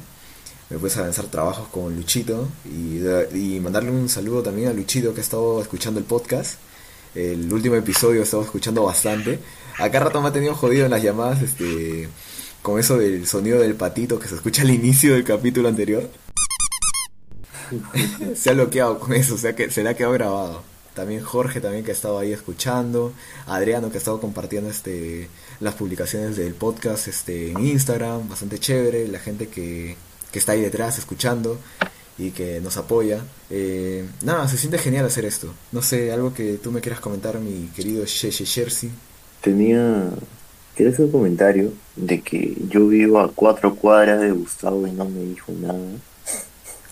Me 0.71 0.79
puse 0.79 0.99
a 0.99 1.03
avanzar 1.03 1.27
trabajos 1.27 1.69
con 1.69 1.97
Luchito 1.97 2.49
y, 2.67 2.99
y 3.35 3.61
mandarle 3.61 3.91
un 3.91 4.09
saludo 4.09 4.43
también 4.43 4.69
a 4.69 4.73
Luchito 4.73 5.15
que 5.15 5.21
ha 5.21 5.23
estado 5.23 5.63
escuchando 5.63 5.99
el 5.99 6.05
podcast. 6.05 6.59
El 7.15 7.51
último 7.53 7.75
episodio 7.75 8.21
he 8.21 8.25
estado 8.25 8.43
escuchando 8.43 8.85
bastante. 8.85 9.39
Acá 9.79 10.01
rato 10.01 10.21
me 10.21 10.29
ha 10.29 10.33
tenido 10.33 10.55
jodido 10.55 10.85
en 10.85 10.91
las 10.91 11.03
llamadas, 11.03 11.41
este, 11.43 12.09
con 12.63 12.79
eso 12.79 12.99
del 12.99 13.27
sonido 13.27 13.61
del 13.61 13.75
patito 13.75 14.19
que 14.19 14.29
se 14.29 14.35
escucha 14.35 14.63
al 14.63 14.71
inicio 14.71 15.15
del 15.15 15.25
capítulo 15.25 15.69
anterior. 15.69 16.09
se 18.35 18.51
ha 18.51 18.55
bloqueado 18.55 18.99
con 18.99 19.13
eso, 19.13 19.35
o 19.35 19.39
sea 19.39 19.55
que 19.55 19.71
se 19.71 19.83
le 19.83 19.91
ha 19.91 19.95
quedado 19.95 20.15
grabado. 20.15 20.63
También 20.95 21.23
Jorge 21.23 21.61
también 21.61 21.85
que 21.85 21.93
ha 21.93 21.95
estado 21.95 22.19
ahí 22.19 22.33
escuchando, 22.33 23.13
Adriano 23.47 23.89
que 23.91 23.99
ha 23.99 23.99
estado 23.99 24.21
compartiendo 24.21 24.69
este 24.69 25.29
las 25.61 25.75
publicaciones 25.75 26.37
del 26.37 26.55
podcast 26.55 27.07
este 27.09 27.53
en 27.53 27.65
Instagram, 27.65 28.29
bastante 28.29 28.59
chévere, 28.59 29.07
la 29.07 29.21
gente 29.21 29.49
que, 29.49 29.97
que 30.33 30.39
está 30.39 30.53
ahí 30.53 30.61
detrás 30.61 30.99
escuchando 30.99 31.59
y 32.19 32.33
que 32.33 32.61
nos 32.61 32.77
apoya. 32.77 33.23
Eh, 33.49 34.09
nada, 34.23 34.49
se 34.49 34.59
siente 34.59 34.79
genial 34.79 35.07
hacer 35.07 35.25
esto. 35.25 35.55
No 35.71 35.83
sé, 35.83 36.11
algo 36.11 36.35
que 36.35 36.55
tú 36.55 36.73
me 36.73 36.81
quieras 36.81 37.01
comentar, 37.01 37.39
mi 37.39 37.69
querido 37.69 38.05
Sheshe 38.05 38.45
Jersey. 38.45 38.91
Tenía 39.41 40.11
Hacer 40.87 41.07
un 41.07 41.11
comentario 41.13 41.73
de 41.97 42.21
que 42.21 42.57
yo 42.69 42.87
vivo 42.87 43.19
a 43.21 43.33
cuatro 43.33 43.75
cuadras 43.75 44.21
de 44.21 44.31
Gustavo 44.31 44.87
y 44.87 44.93
no 44.93 45.05
me 45.07 45.21
dijo 45.23 45.51
nada. 45.53 45.79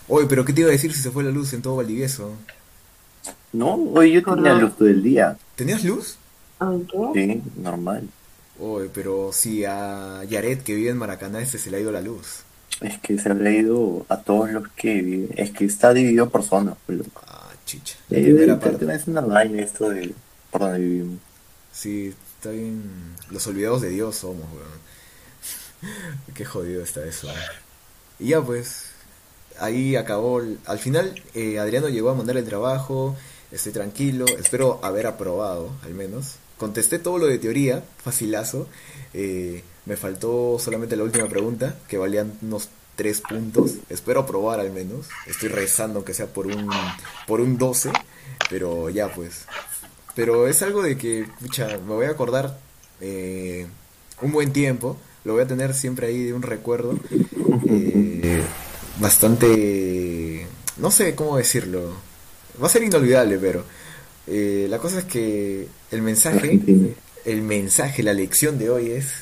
Oye, 0.08 0.26
pero 0.28 0.44
¿qué 0.44 0.52
te 0.52 0.60
iba 0.62 0.68
a 0.70 0.72
decir 0.72 0.92
si 0.92 1.00
se 1.02 1.10
fue 1.10 1.22
la 1.24 1.30
luz 1.30 1.52
en 1.52 1.62
todo 1.62 1.76
Valdivieso? 1.76 2.32
No, 3.52 3.74
hoy 3.94 4.12
yo 4.12 4.22
tenía 4.22 4.54
luz 4.54 4.76
todo 4.76 4.88
el 4.88 5.02
día. 5.02 5.36
¿Tenías 5.54 5.84
luz? 5.84 6.16
Sí, 7.14 7.42
normal. 7.56 8.08
Oye, 8.60 8.88
pero 8.92 9.30
si 9.32 9.64
a 9.64 10.22
Yaret 10.24 10.62
que 10.62 10.74
vive 10.74 10.90
en 10.90 10.96
Maracaná 10.98 11.40
este 11.40 11.58
se 11.58 11.70
le 11.70 11.76
ha 11.76 11.80
ido 11.80 11.92
la 11.92 12.00
luz. 12.00 12.40
Es 12.80 12.98
que 12.98 13.18
se 13.18 13.30
habrá 13.30 13.50
ido 13.50 14.04
a 14.08 14.18
todos 14.18 14.50
los 14.50 14.68
que 14.68 15.00
viven. 15.00 15.30
Es 15.36 15.50
que 15.50 15.64
está 15.64 15.92
dividido 15.94 16.28
por 16.28 16.42
zonas, 16.42 16.76
pues, 16.86 16.98
loco. 16.98 17.22
Ah, 17.26 17.50
chicha. 17.64 17.96
La 18.10 18.18
Eh, 18.18 18.22
primera 18.24 18.60
parte. 18.60 18.86
Es 18.94 19.06
una 19.08 19.22
vaina 19.22 19.62
esto 19.62 19.88
de 19.90 20.12
por 20.50 20.60
donde 20.62 20.78
vivimos. 20.78 21.18
Sí, 21.72 22.12
está 22.46 22.50
bien. 22.52 22.82
Los 23.30 23.46
olvidados 23.46 23.82
de 23.82 23.88
Dios 23.90 24.16
somos, 24.16 24.44
weón. 24.52 24.86
Qué 26.34 26.44
jodido 26.44 26.82
está 26.82 27.04
eso. 27.04 27.28
Y 28.18 28.28
ya 28.28 28.40
pues, 28.42 28.86
ahí 29.58 29.96
acabó. 29.96 30.40
el- 30.40 30.58
Al 30.66 30.78
final, 30.78 31.20
eh, 31.34 31.58
Adriano 31.58 31.88
llegó 31.88 32.10
a 32.10 32.14
mandar 32.14 32.36
el 32.36 32.44
trabajo. 32.44 33.16
Estoy 33.50 33.72
tranquilo. 33.72 34.24
Espero 34.26 34.80
haber 34.82 35.06
aprobado, 35.06 35.70
al 35.82 35.94
menos. 35.94 36.36
Contesté 36.58 36.98
todo 36.98 37.18
lo 37.18 37.26
de 37.26 37.38
teoría, 37.38 37.84
facilazo. 38.02 38.68
Eh, 39.12 39.62
me 39.84 39.96
faltó 39.96 40.58
solamente 40.58 40.96
la 40.96 41.04
última 41.04 41.28
pregunta, 41.28 41.76
que 41.88 41.98
valían 41.98 42.32
unos 42.42 42.68
tres 42.96 43.20
puntos. 43.20 43.72
Espero 43.90 44.20
aprobar 44.20 44.58
al 44.60 44.70
menos. 44.70 45.06
Estoy 45.26 45.48
rezando 45.48 46.04
que 46.04 46.14
sea 46.14 46.26
por 46.26 46.46
un, 46.46 46.70
por 47.26 47.40
un 47.40 47.58
12. 47.58 47.90
Pero 48.48 48.88
ya 48.90 49.12
pues. 49.12 49.44
Pero 50.16 50.48
es 50.48 50.62
algo 50.62 50.82
de 50.82 50.96
que, 50.98 51.26
pucha, 51.40 51.68
me 51.86 51.94
voy 51.94 52.06
a 52.06 52.10
acordar 52.10 52.58
eh, 53.00 53.66
un 54.22 54.32
buen 54.32 54.52
tiempo. 54.52 54.98
Lo 55.24 55.34
voy 55.34 55.42
a 55.42 55.46
tener 55.46 55.74
siempre 55.74 56.08
ahí 56.08 56.24
de 56.24 56.32
un 56.32 56.42
recuerdo. 56.42 56.98
eh, 57.68 58.42
bastante... 58.98 60.46
No 60.78 60.90
sé 60.90 61.14
cómo 61.14 61.36
decirlo. 61.36 61.92
Va 62.60 62.66
a 62.66 62.70
ser 62.70 62.82
inolvidable, 62.82 63.38
pero... 63.38 63.64
eh, 64.26 64.66
la 64.68 64.78
cosa 64.78 64.98
es 65.00 65.04
que 65.04 65.68
el 65.90 66.02
mensaje... 66.02 66.60
El 67.24 67.42
mensaje, 67.42 68.02
la 68.02 68.12
lección 68.14 68.58
de 68.58 68.70
hoy 68.70 68.90
es... 68.90 69.12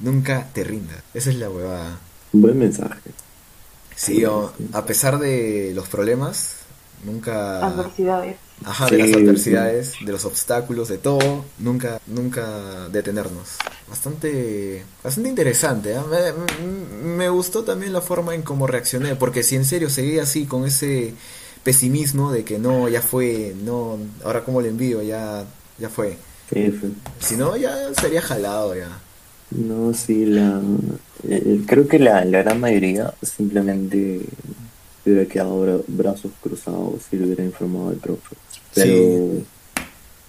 Nunca 0.00 0.48
te 0.54 0.64
rindas. 0.64 1.02
Esa 1.14 1.30
es 1.30 1.36
la 1.36 1.50
huevada. 1.50 2.00
Un 2.32 2.40
buen 2.42 2.58
mensaje. 2.58 3.10
Sí, 3.94 4.24
o- 4.24 4.52
a 4.72 4.86
pesar 4.86 5.18
de 5.18 5.72
los 5.74 5.88
problemas, 5.88 6.59
nunca... 7.04 7.66
Adversidades. 7.66 8.36
Ajá, 8.62 8.90
de 8.90 8.98
las 8.98 9.08
Sí, 9.08 9.14
adversidades, 9.14 9.94
de 10.04 10.12
los 10.12 10.24
obstáculos, 10.26 10.88
de 10.88 10.98
todo, 10.98 11.44
nunca, 11.58 11.98
nunca 12.06 12.88
detenernos. 12.90 13.56
Bastante, 13.88 14.84
bastante 15.02 15.30
interesante, 15.30 15.96
¿ah? 15.96 16.04
me, 16.10 17.16
me- 17.16 17.28
gustó 17.30 17.64
también 17.64 17.92
la 17.94 18.02
forma 18.02 18.34
en 18.34 18.42
cómo 18.42 18.66
reaccioné, 18.66 19.16
porque 19.16 19.42
si 19.42 19.56
en 19.56 19.64
serio 19.64 19.88
seguía 19.88 20.24
así 20.24 20.44
con 20.46 20.66
ese 20.66 21.14
pesimismo 21.62 22.32
de 22.32 22.44
que 22.44 22.58
no, 22.58 22.88
ya 22.88 23.00
fue, 23.02 23.54
no, 23.62 23.98
ahora 24.24 24.44
como 24.44 24.60
le 24.60 24.68
envío, 24.68 25.02
ya, 25.02 25.44
ya 25.78 25.88
fue. 25.88 26.18
Sí, 26.48 26.70
fue. 26.72 26.90
Si 27.18 27.36
no, 27.36 27.56
ya 27.56 27.94
sería 27.94 28.20
jalado 28.22 28.74
ya. 28.74 29.00
No, 29.50 29.92
sí, 29.94 30.26
la, 30.26 30.62
eh, 31.24 31.64
creo 31.66 31.88
que 31.88 31.98
la, 31.98 32.24
la 32.24 32.42
gran 32.42 32.60
mayoría 32.60 33.12
simplemente 33.22 34.20
hubiera 35.04 35.26
quedado 35.26 35.64
bra- 35.66 35.84
brazos 35.88 36.32
cruzados 36.42 37.00
y 37.12 37.16
le 37.16 37.24
hubiera 37.26 37.44
informado 37.44 37.88
al 37.90 37.96
profe. 37.96 38.36
Pero, 38.74 39.42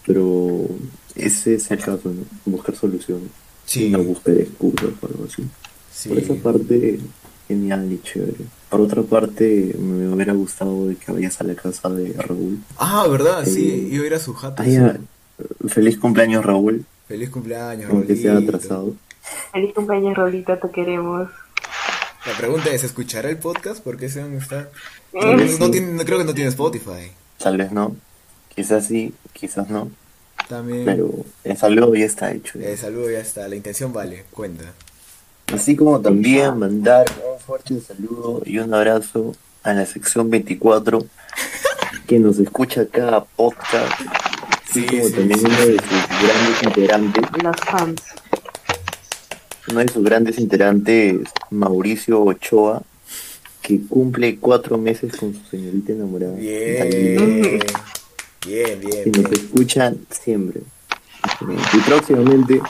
pero 0.06 0.66
ese 1.16 1.56
es 1.56 1.70
el 1.72 1.80
caso, 1.80 2.02
¿no? 2.10 2.24
Buscar 2.46 2.76
soluciones. 2.76 3.30
Sí. 3.66 3.90
No 3.90 4.04
buscar 4.04 4.36
excusas 4.36 4.90
o 5.02 5.08
algo 5.08 5.26
así. 5.26 5.44
Sí. 5.92 6.10
Por 6.10 6.18
esa 6.20 6.34
parte, 6.36 7.00
genial 7.48 7.92
y 7.92 8.00
chévere. 8.02 8.34
Por 8.70 8.82
otra 8.82 9.02
parte, 9.04 9.76
me 9.78 10.08
hubiera 10.10 10.34
gustado 10.34 10.88
de 10.88 10.96
que 10.96 11.12
vayas 11.12 11.40
a 11.42 11.44
la 11.44 11.56
casa 11.56 11.90
de 11.90 12.14
Raúl. 12.14 12.60
Ah, 12.78 13.06
¿verdad? 13.10 13.46
Sí, 13.46 13.70
Eh, 13.70 13.90
iba 13.92 14.04
a 14.04 14.08
ir 14.08 14.14
a 14.16 14.20
su 14.20 14.34
jato. 14.34 14.64
Ay, 14.64 14.78
ah, 14.78 14.98
feliz 15.68 15.98
cumpleaños, 16.00 16.44
Raúl. 16.46 16.86
Feliz 17.08 17.30
cumpleaños, 17.30 17.90
Aunque 17.92 18.16
sea 18.16 18.32
Raulito. 18.34 18.56
atrasado. 18.56 18.94
Feliz 19.52 19.74
cumpleaños, 19.76 20.16
Rolita, 20.16 20.60
te 20.60 20.70
queremos. 20.72 21.30
La 22.26 22.38
pregunta 22.38 22.70
es, 22.70 22.84
¿escuchará 22.84 23.30
el 23.30 23.38
podcast? 23.38 23.84
Porque 23.84 24.06
ese 24.06 24.24
hombre 24.24 24.40
está... 24.40 24.70
No, 25.14 25.34
no 25.36 25.72
tiene, 25.72 25.94
no 25.94 26.06
creo 26.06 26.20
que 26.20 26.24
no 26.24 26.34
tiene 26.34 26.50
Spotify. 26.50 27.12
Tal 27.40 27.58
vez 27.58 27.72
no. 27.72 27.96
Quizás 28.56 28.86
sí, 28.86 29.14
quizás 29.34 29.70
no. 29.70 29.90
También. 30.48 30.86
Pero 30.86 31.10
el 31.44 31.58
saludo 31.58 31.96
ya 31.96 32.06
está 32.06 32.32
hecho. 32.32 32.60
El 32.60 32.78
saludo 32.78 33.10
ya 33.10 33.20
está, 33.20 33.48
la 33.48 33.56
intención 33.56 33.92
vale, 33.92 34.26
cuenta. 34.32 34.66
Así 35.54 35.76
como 35.76 36.00
también 36.00 36.58
mandar 36.60 37.06
un 37.34 37.40
fuerte 37.40 37.80
saludo 37.82 38.42
y 38.46 38.60
un 38.60 38.74
abrazo 38.74 39.36
a 39.64 39.74
la 39.74 39.86
sección 39.86 40.30
24 40.30 41.04
que 42.08 42.20
nos 42.20 42.40
escucha 42.40 42.86
cada 42.88 43.24
podcast. 43.24 43.94
Así 44.70 44.82
Sí, 44.82 44.86
como 44.86 45.04
sí, 45.06 45.14
también 45.14 45.40
sí, 45.40 45.46
uno 45.46 45.58
sí. 45.58 45.72
de 45.72 45.78
sus 45.80 46.08
grandes 46.22 46.64
integrantes, 46.64 47.44
Los 47.44 47.56
fans. 47.58 48.02
Uno 49.72 49.80
de 49.80 49.88
sus 49.88 50.04
grandes 50.04 50.38
integrantes, 50.38 51.20
Mauricio 51.50 52.22
Ochoa, 52.24 52.82
que 53.62 53.80
cumple 53.88 54.38
cuatro 54.38 54.78
meses 54.78 55.16
con 55.16 55.34
su 55.34 55.42
señorita 55.50 55.94
enamorada. 55.94 56.34
Bien, 56.34 56.90
bien, 58.46 58.80
bien, 58.80 59.04
que 59.04 59.12
nos 59.12 59.30
bien. 59.30 59.34
escuchan 59.34 59.98
siempre. 60.10 60.62
Y 61.74 61.78
próximamente, 61.88 62.62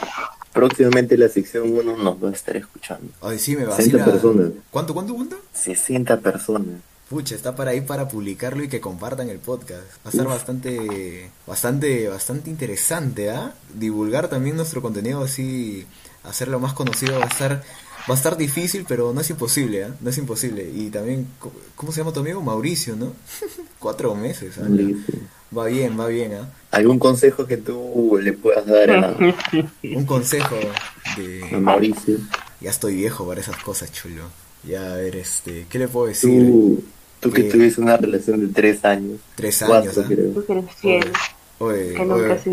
próximamente 0.53 1.17
la 1.17 1.29
sección 1.29 1.71
1 1.71 1.97
nos 1.97 2.23
va 2.23 2.29
a 2.29 2.33
estar 2.33 2.55
escuchando. 2.57 3.07
Ay, 3.21 3.39
sí, 3.39 3.55
me 3.55 3.65
60 3.65 3.75
vacila. 3.77 4.05
personas. 4.05 4.51
¿Cuánto, 4.69 4.93
cuánto, 4.93 5.15
cuánto? 5.15 5.37
60 5.53 6.19
personas. 6.19 6.81
Pucha, 7.09 7.35
está 7.35 7.55
para 7.55 7.71
ahí 7.71 7.81
para 7.81 8.07
publicarlo 8.07 8.63
y 8.63 8.69
que 8.69 8.79
compartan 8.79 9.29
el 9.29 9.39
podcast. 9.39 9.81
Va 10.05 10.05
a 10.05 10.09
estar 10.09 10.27
Uf. 10.27 10.33
bastante, 10.33 11.29
bastante, 11.45 12.07
bastante 12.07 12.49
interesante, 12.49 13.29
¿ah? 13.31 13.53
Divulgar 13.73 14.29
también 14.29 14.55
nuestro 14.55 14.81
contenido 14.81 15.21
así, 15.23 15.85
hacerlo 16.23 16.59
más 16.59 16.73
conocido 16.73 17.19
va 17.19 17.25
a 17.25 17.27
estar, 17.27 17.63
va 18.09 18.13
a 18.13 18.17
estar 18.17 18.37
difícil, 18.37 18.85
pero 18.87 19.13
no 19.13 19.21
es 19.21 19.29
imposible, 19.29 19.83
¿ah? 19.85 19.95
No 20.01 20.09
es 20.09 20.17
imposible. 20.17 20.69
Y 20.73 20.89
también, 20.89 21.27
¿cómo 21.75 21.91
se 21.91 22.01
llama 22.01 22.13
tu 22.13 22.19
amigo? 22.21 22.41
Mauricio, 22.41 22.95
¿no? 22.95 23.13
Cuatro 23.79 24.15
meses, 24.15 24.57
¿ah? 24.59 24.67
Va 25.55 25.65
bien, 25.65 25.99
va 25.99 26.07
bien, 26.07 26.33
¿ah? 26.35 26.49
¿Algún 26.71 26.97
consejo 26.99 27.45
que 27.45 27.57
tú 27.57 28.17
le 28.21 28.33
puedas 28.33 28.65
dar 28.65 28.89
a, 28.91 29.17
Un 29.83 30.05
consejo 30.05 30.55
a 30.55 31.19
de... 31.19 31.57
Mauricio? 31.59 32.17
Ya 32.61 32.69
estoy 32.69 32.95
viejo 32.95 33.27
para 33.27 33.41
esas 33.41 33.57
cosas, 33.57 33.91
chulo. 33.91 34.23
Ya, 34.63 34.93
a 34.93 34.95
ver, 34.97 35.15
este, 35.15 35.65
¿qué 35.69 35.79
le 35.79 35.87
puedo 35.87 36.07
decir? 36.07 36.29
Tú, 36.29 36.83
tú 37.19 37.31
que 37.31 37.41
Eh, 37.41 37.49
tuviste 37.49 37.81
una 37.81 37.97
relación 37.97 38.39
de 38.47 38.53
tres 38.53 38.85
años. 38.85 39.19
Tres 39.35 39.61
cuatro, 39.65 39.91
años, 39.91 39.97
¿ah? 39.97 40.07
Tú 40.33 40.45
que 40.45 40.53
eres 40.53 40.75
fiel, 40.75 41.11
Oye, 41.57 41.93
que 41.93 42.05
nunca 42.05 42.13
oye, 42.13 42.39
se 42.39 42.49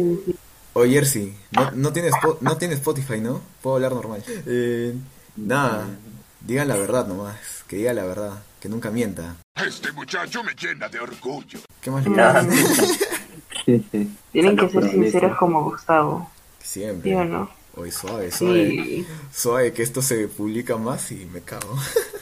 oye, 0.79 0.93
Jersey, 0.95 1.37
no, 1.53 1.71
no, 1.73 1.93
Spo- 1.93 2.39
no 2.41 2.57
tienes 2.57 2.79
Spotify, 2.79 3.21
¿no? 3.21 3.41
Puedo 3.63 3.77
hablar 3.77 3.93
normal. 3.93 4.23
Eh, 4.47 4.95
nada, 5.37 5.87
digan 6.41 6.69
la 6.69 6.77
verdad 6.77 7.07
nomás, 7.07 7.37
que 7.67 7.77
diga 7.77 7.93
la 7.93 8.05
verdad, 8.05 8.43
que 8.61 8.69
nunca 8.69 8.91
mienta. 8.91 9.37
Este 9.55 9.93
muchacho 9.93 10.43
me 10.45 10.55
llena 10.55 10.89
de 10.89 11.01
orgullo. 11.01 11.61
¿Qué 11.81 11.91
más 11.91 12.05
le 12.05 12.11
Nada. 12.11 12.47
Tienen 14.33 14.57
que 14.57 14.69
ser 14.69 14.91
sinceros 14.91 15.37
como 15.39 15.65
Gustavo. 15.65 16.31
Siempre. 16.63 17.11
¿Sí 17.11 17.17
o 17.17 17.25
no? 17.25 17.51
Oye, 17.77 17.93
suave, 17.93 18.33
suave. 18.33 18.69
Sí. 18.71 19.07
Suave, 19.33 19.73
que 19.73 19.83
esto 19.83 20.03
se 20.03 20.27
publica 20.29 20.77
más 20.77 21.13
y 21.13 21.27
me 21.27 21.43
cago. 21.43 21.77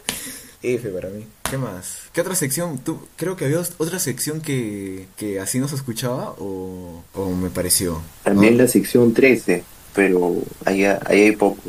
F 0.62 0.88
para 0.90 1.08
mí. 1.08 1.26
¿Qué 1.50 1.58
más? 1.58 1.98
¿Qué 2.12 2.20
otra 2.20 2.34
sección? 2.34 2.78
¿Tú, 2.78 2.98
creo 3.16 3.36
que 3.36 3.44
había 3.44 3.60
otra 3.78 3.98
sección 4.00 4.40
que, 4.40 5.06
que 5.16 5.38
así 5.40 5.58
no 5.60 5.68
se 5.68 5.76
escuchaba 5.76 6.34
o, 6.38 7.02
o 7.14 7.30
me 7.30 7.50
pareció. 7.50 8.02
También 8.24 8.56
¿No? 8.56 8.64
la 8.64 8.68
sección 8.68 9.14
13, 9.14 9.62
pero 9.94 10.34
allá, 10.64 10.98
ahí 11.06 11.22
hay 11.22 11.36
pocos. 11.36 11.62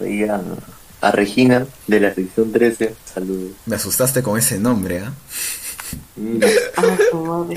Ahí 0.00 0.22
a, 0.24 0.40
a 1.00 1.10
Regina 1.10 1.66
de 1.88 2.00
la 2.00 2.14
sección 2.14 2.52
13, 2.52 2.94
saludos. 3.12 3.50
Me 3.66 3.74
asustaste 3.76 4.22
con 4.22 4.38
ese 4.38 4.58
nombre, 4.58 5.00
¿ah? 5.00 5.12
Mm, 6.16 6.40
Ah, 6.76 6.96
su 7.10 7.16
madre. 7.24 7.56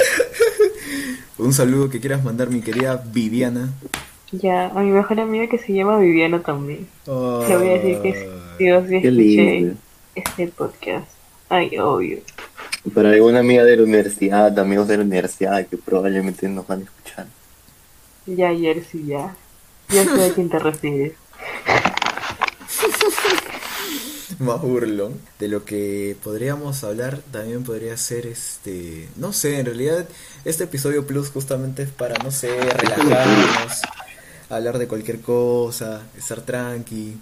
Un 1.38 1.54
saludo 1.54 1.90
que 1.90 2.00
quieras 2.00 2.24
mandar 2.24 2.50
mi 2.50 2.62
querida 2.62 2.96
Viviana. 3.14 3.74
Ya, 4.32 4.68
a 4.68 4.80
mi 4.82 4.90
mejor 4.90 5.20
amiga 5.20 5.48
que 5.48 5.60
se 5.60 5.72
llama 5.72 6.00
Viviana 6.00 6.42
también. 6.42 6.88
Le 7.06 7.12
voy 7.14 7.70
a 7.70 7.74
decir 7.74 8.02
que 8.02 8.14
sí, 8.14 8.64
Dios, 8.64 8.84
sí 8.88 8.90
Qué 9.02 9.08
escuché 9.08 9.12
lindo. 9.12 9.76
este 10.16 10.48
podcast. 10.48 11.08
Ay, 11.50 11.78
obvio. 11.78 12.20
Para 12.94 13.12
alguna 13.12 13.40
amiga 13.40 13.64
de 13.64 13.78
la 13.78 13.84
universidad, 13.84 14.58
amigos 14.60 14.88
de 14.88 14.98
la 14.98 15.04
universidad 15.04 15.66
que 15.68 15.78
probablemente 15.78 16.48
nos 16.50 16.68
van 16.68 16.82
a 16.82 16.84
escuchar. 16.84 17.28
Ya, 18.26 18.54
Jersey, 18.56 19.06
ya. 19.06 19.36
Ya 19.90 20.04
sé 20.04 20.26
a 20.26 20.34
quién 20.34 20.50
te 20.50 20.60
refieres. 20.60 21.14
más 24.40 24.62
burlón. 24.62 25.20
De 25.40 25.48
lo 25.48 25.66
que 25.66 26.16
podríamos 26.24 26.84
hablar 26.84 27.20
también 27.32 27.64
podría 27.64 27.98
ser 27.98 28.28
este, 28.28 29.08
no 29.16 29.34
sé, 29.34 29.60
en 29.60 29.66
realidad 29.66 30.08
este 30.46 30.66
episodio 30.66 31.06
plus 31.06 31.30
justamente 31.30 31.84
es 31.84 31.90
para, 31.90 32.16
no 32.24 32.32
sé, 32.32 32.50
relajarnos, 32.60 33.82
hablar 34.50 34.78
de 34.78 34.88
cualquier 34.88 35.22
cosa, 35.22 36.02
estar 36.18 36.42
tranqui. 36.42 37.18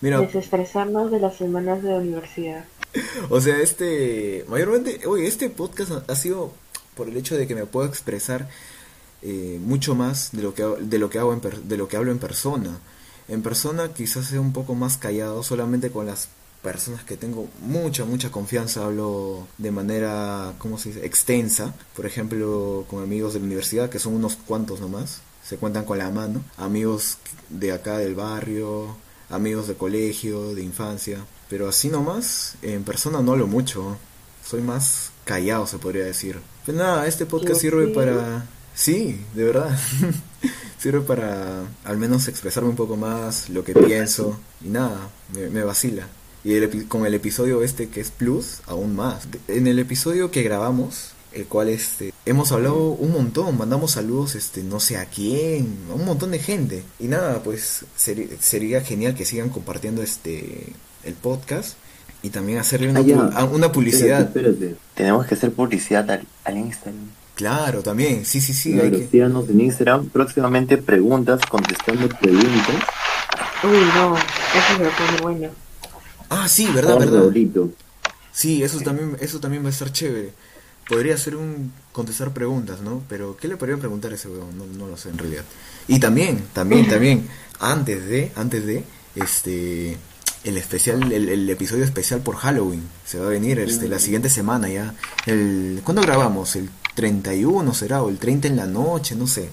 Mira, 0.00 0.20
Desestresarnos 0.20 1.10
de 1.10 1.20
las 1.20 1.36
semanas 1.36 1.82
de 1.82 1.90
la 1.90 1.98
universidad. 1.98 2.64
o 3.30 3.40
sea, 3.40 3.58
este, 3.60 4.44
mayormente, 4.48 5.06
oye, 5.06 5.26
este 5.26 5.50
podcast 5.50 5.92
ha- 6.08 6.16
sido 6.16 6.52
por 6.96 7.08
el 7.08 7.16
hecho 7.16 7.36
de 7.36 7.46
que 7.46 7.54
me 7.54 7.66
puedo 7.66 7.86
expresar 7.88 8.48
eh, 9.22 9.58
mucho 9.62 9.94
más 9.94 10.30
de 10.32 10.42
lo 10.42 10.54
que 10.54 10.62
de 10.64 10.98
lo 10.98 11.10
que 11.10 11.18
hago 11.18 11.32
en 11.32 11.40
per- 11.40 11.62
de 11.62 11.76
lo 11.76 11.88
que 11.88 11.96
hablo 11.96 12.10
en 12.12 12.18
persona. 12.18 12.78
En 13.28 13.42
persona 13.42 13.92
quizás 13.94 14.26
sea 14.26 14.40
un 14.40 14.52
poco 14.52 14.74
más 14.74 14.96
callado, 14.96 15.42
solamente 15.42 15.90
con 15.90 16.06
las 16.06 16.28
personas 16.62 17.04
que 17.04 17.16
tengo 17.16 17.48
mucha 17.62 18.04
mucha 18.04 18.30
confianza 18.30 18.84
hablo 18.84 19.46
de 19.58 19.70
manera, 19.70 20.54
¿cómo 20.58 20.76
se 20.78 20.90
dice? 20.90 21.06
extensa. 21.06 21.74
Por 21.96 22.06
ejemplo, 22.06 22.84
con 22.88 23.02
amigos 23.02 23.32
de 23.34 23.40
la 23.40 23.46
universidad 23.46 23.88
que 23.88 23.98
son 24.00 24.14
unos 24.14 24.36
cuantos 24.36 24.80
nomás, 24.80 25.20
se 25.44 25.56
cuentan 25.58 25.84
con 25.84 25.98
la 25.98 26.10
mano, 26.10 26.42
amigos 26.56 27.18
de 27.48 27.72
acá 27.72 27.98
del 27.98 28.14
barrio, 28.14 28.96
amigos 29.30 29.68
de 29.68 29.74
colegio, 29.74 30.54
de 30.54 30.62
infancia, 30.64 31.18
pero 31.50 31.68
así 31.68 31.88
nomás 31.90 32.54
en 32.62 32.82
persona 32.84 33.20
no 33.20 33.32
hablo 33.32 33.46
mucho. 33.46 33.98
Soy 34.42 34.62
más 34.62 35.10
callado, 35.26 35.66
se 35.66 35.76
podría 35.78 36.04
decir. 36.04 36.38
Pues 36.64 36.76
nada, 36.76 37.06
este 37.06 37.26
podcast 37.26 37.60
sirve 37.60 37.88
sí. 37.88 37.92
para 37.92 38.46
Sí, 38.74 39.20
de 39.34 39.44
verdad. 39.44 39.78
Sirve 40.78 41.00
para 41.02 41.64
al 41.84 41.98
menos 41.98 42.26
expresarme 42.28 42.70
un 42.70 42.76
poco 42.76 42.96
más 42.96 43.50
lo 43.50 43.62
que 43.64 43.74
pienso 43.74 44.40
y 44.64 44.68
nada, 44.68 45.10
me, 45.34 45.48
me 45.50 45.62
vacila. 45.62 46.06
Y 46.42 46.54
el 46.54 46.70
epi- 46.70 46.88
con 46.88 47.04
el 47.04 47.12
episodio 47.12 47.62
este 47.62 47.90
que 47.90 48.00
es 48.00 48.10
Plus, 48.10 48.60
aún 48.66 48.96
más. 48.96 49.28
En 49.48 49.66
el 49.66 49.78
episodio 49.78 50.30
que 50.30 50.42
grabamos, 50.42 51.10
el 51.32 51.46
cual 51.46 51.68
este 51.68 52.12
hemos 52.26 52.50
hablado 52.52 52.90
un 52.90 53.12
montón, 53.12 53.56
mandamos 53.56 53.92
saludos 53.92 54.34
este 54.34 54.62
no 54.62 54.80
sé 54.80 54.96
a 54.96 55.06
quién, 55.06 55.76
a 55.90 55.94
un 55.94 56.04
montón 56.04 56.30
de 56.32 56.38
gente. 56.38 56.82
Y 56.98 57.04
nada, 57.08 57.42
pues 57.42 57.84
sería 57.96 58.80
genial 58.80 59.14
que 59.14 59.24
sigan 59.24 59.50
compartiendo 59.50 60.02
este 60.02 60.66
el 61.04 61.14
podcast 61.14 61.74
y 62.22 62.30
también 62.30 62.58
hacerle 62.58 62.90
una, 62.90 63.00
Ah, 63.00 63.02
ya. 63.02 63.16
pu- 63.16 63.32
a- 63.34 63.44
una 63.44 63.72
publicidad. 63.72 64.20
Espérate, 64.22 64.50
espérate. 64.52 64.76
Tenemos 64.94 65.26
que 65.26 65.34
hacer 65.34 65.52
publicidad 65.52 66.10
al, 66.10 66.26
al 66.44 66.56
Instagram. 66.58 67.08
Claro, 67.34 67.82
también. 67.82 68.26
Sí, 68.26 68.40
sí, 68.42 68.52
sí, 68.52 68.72
Claro, 68.74 68.86
hay 68.88 69.00
que 69.00 69.08
síganos 69.08 69.48
en 69.48 69.60
Instagram. 69.62 70.08
Próximamente 70.10 70.76
preguntas, 70.76 71.40
contestando 71.48 72.06
preguntas. 72.20 72.76
Uy, 73.64 73.78
no, 73.94 74.16
eso 74.16 74.76
se 74.76 74.84
lo 74.84 74.90
pone 74.90 75.22
bueno. 75.22 75.48
Ah, 76.28 76.48
sí, 76.48 76.66
verdad, 76.74 76.94
Por 76.94 77.00
verdad. 77.06 77.18
favorito. 77.20 77.70
Sí, 78.32 78.62
eso 78.62 78.78
también, 78.80 79.16
eso 79.20 79.40
también 79.40 79.62
va 79.64 79.68
a 79.68 79.70
estar 79.70 79.90
chévere. 79.90 80.32
Podría 80.90 81.16
ser 81.16 81.36
un 81.36 81.72
contestar 81.92 82.32
preguntas, 82.32 82.80
¿no? 82.80 83.00
Pero 83.08 83.36
¿qué 83.36 83.46
le 83.46 83.56
podría 83.56 83.76
preguntar 83.76 84.10
a 84.10 84.16
ese 84.16 84.28
weón? 84.28 84.58
No, 84.58 84.66
no 84.66 84.88
lo 84.88 84.96
sé 84.96 85.10
en 85.10 85.18
realidad. 85.18 85.44
Y 85.86 86.00
también, 86.00 86.42
también, 86.52 86.88
también, 86.88 87.28
antes 87.60 88.04
de, 88.08 88.32
antes 88.34 88.66
de, 88.66 88.82
este, 89.14 89.96
el 90.42 90.56
especial, 90.56 91.12
el, 91.12 91.28
el 91.28 91.48
episodio 91.48 91.84
especial 91.84 92.22
por 92.22 92.34
Halloween. 92.34 92.82
Se 93.06 93.20
va 93.20 93.26
a 93.26 93.28
venir 93.30 93.60
este, 93.60 93.88
la 93.88 94.00
siguiente 94.00 94.28
semana 94.28 94.68
ya. 94.68 94.96
El, 95.26 95.80
¿Cuándo 95.84 96.02
grabamos? 96.02 96.56
El 96.56 96.68
31 96.96 97.72
será, 97.72 98.02
o 98.02 98.08
el 98.08 98.18
30 98.18 98.48
en 98.48 98.56
la 98.56 98.66
noche, 98.66 99.14
no 99.14 99.28
sé. 99.28 99.48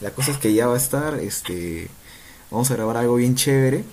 La 0.00 0.10
cosa 0.10 0.32
es 0.32 0.38
que 0.38 0.52
ya 0.52 0.66
va 0.66 0.74
a 0.74 0.78
estar, 0.78 1.20
este, 1.20 1.88
vamos 2.50 2.68
a 2.72 2.74
grabar 2.74 2.96
algo 2.96 3.14
bien 3.14 3.36
chévere. 3.36 3.84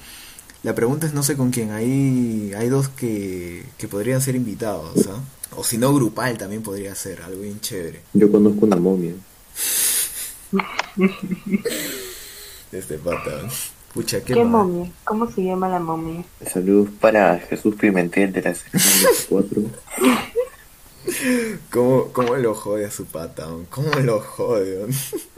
La 0.63 0.73
pregunta 0.73 1.05
es 1.05 1.13
no 1.13 1.21
sé 1.21 1.37
con 1.37 1.51
quién. 1.51 1.73
Hay, 1.73 2.53
hay 2.57 2.69
dos 2.69 2.89
que, 2.89 3.65
que 3.77 3.87
podrían 3.87 4.19
ser 4.19 4.35
invitados, 4.35 5.07
¿ah? 5.11 5.21
O 5.55 5.63
si 5.63 5.77
no, 5.77 5.93
grupal 5.93 6.37
también 6.37 6.61
podría 6.61 6.93
ser, 6.95 7.21
algo 7.21 7.41
bien 7.41 7.59
chévere. 7.59 8.01
Yo 8.13 8.31
conozco 8.31 8.65
una 8.65 8.75
momia. 8.75 9.13
Este 12.71 12.97
pata. 12.97 13.47
Pucha, 13.93 14.19
qué, 14.23 14.33
¿Qué 14.33 14.43
mal. 14.43 14.67
momia? 14.67 14.91
¿Cómo 15.05 15.31
se 15.31 15.43
llama 15.43 15.69
la 15.69 15.79
momia? 15.79 16.23
Saludos 16.51 16.89
para 16.99 17.39
Jesús 17.39 17.75
Pimentel 17.75 18.31
de 18.33 18.41
la 18.41 18.53
sección 18.53 18.83
24. 19.29 19.61
¿Cómo, 21.71 22.11
¿Cómo 22.11 22.35
lo 22.35 22.53
jode 22.53 22.85
a 22.85 22.91
su 22.91 23.05
pata? 23.05 23.47
¿Cómo 23.69 23.89
lo 24.03 24.19
jode? 24.19 24.87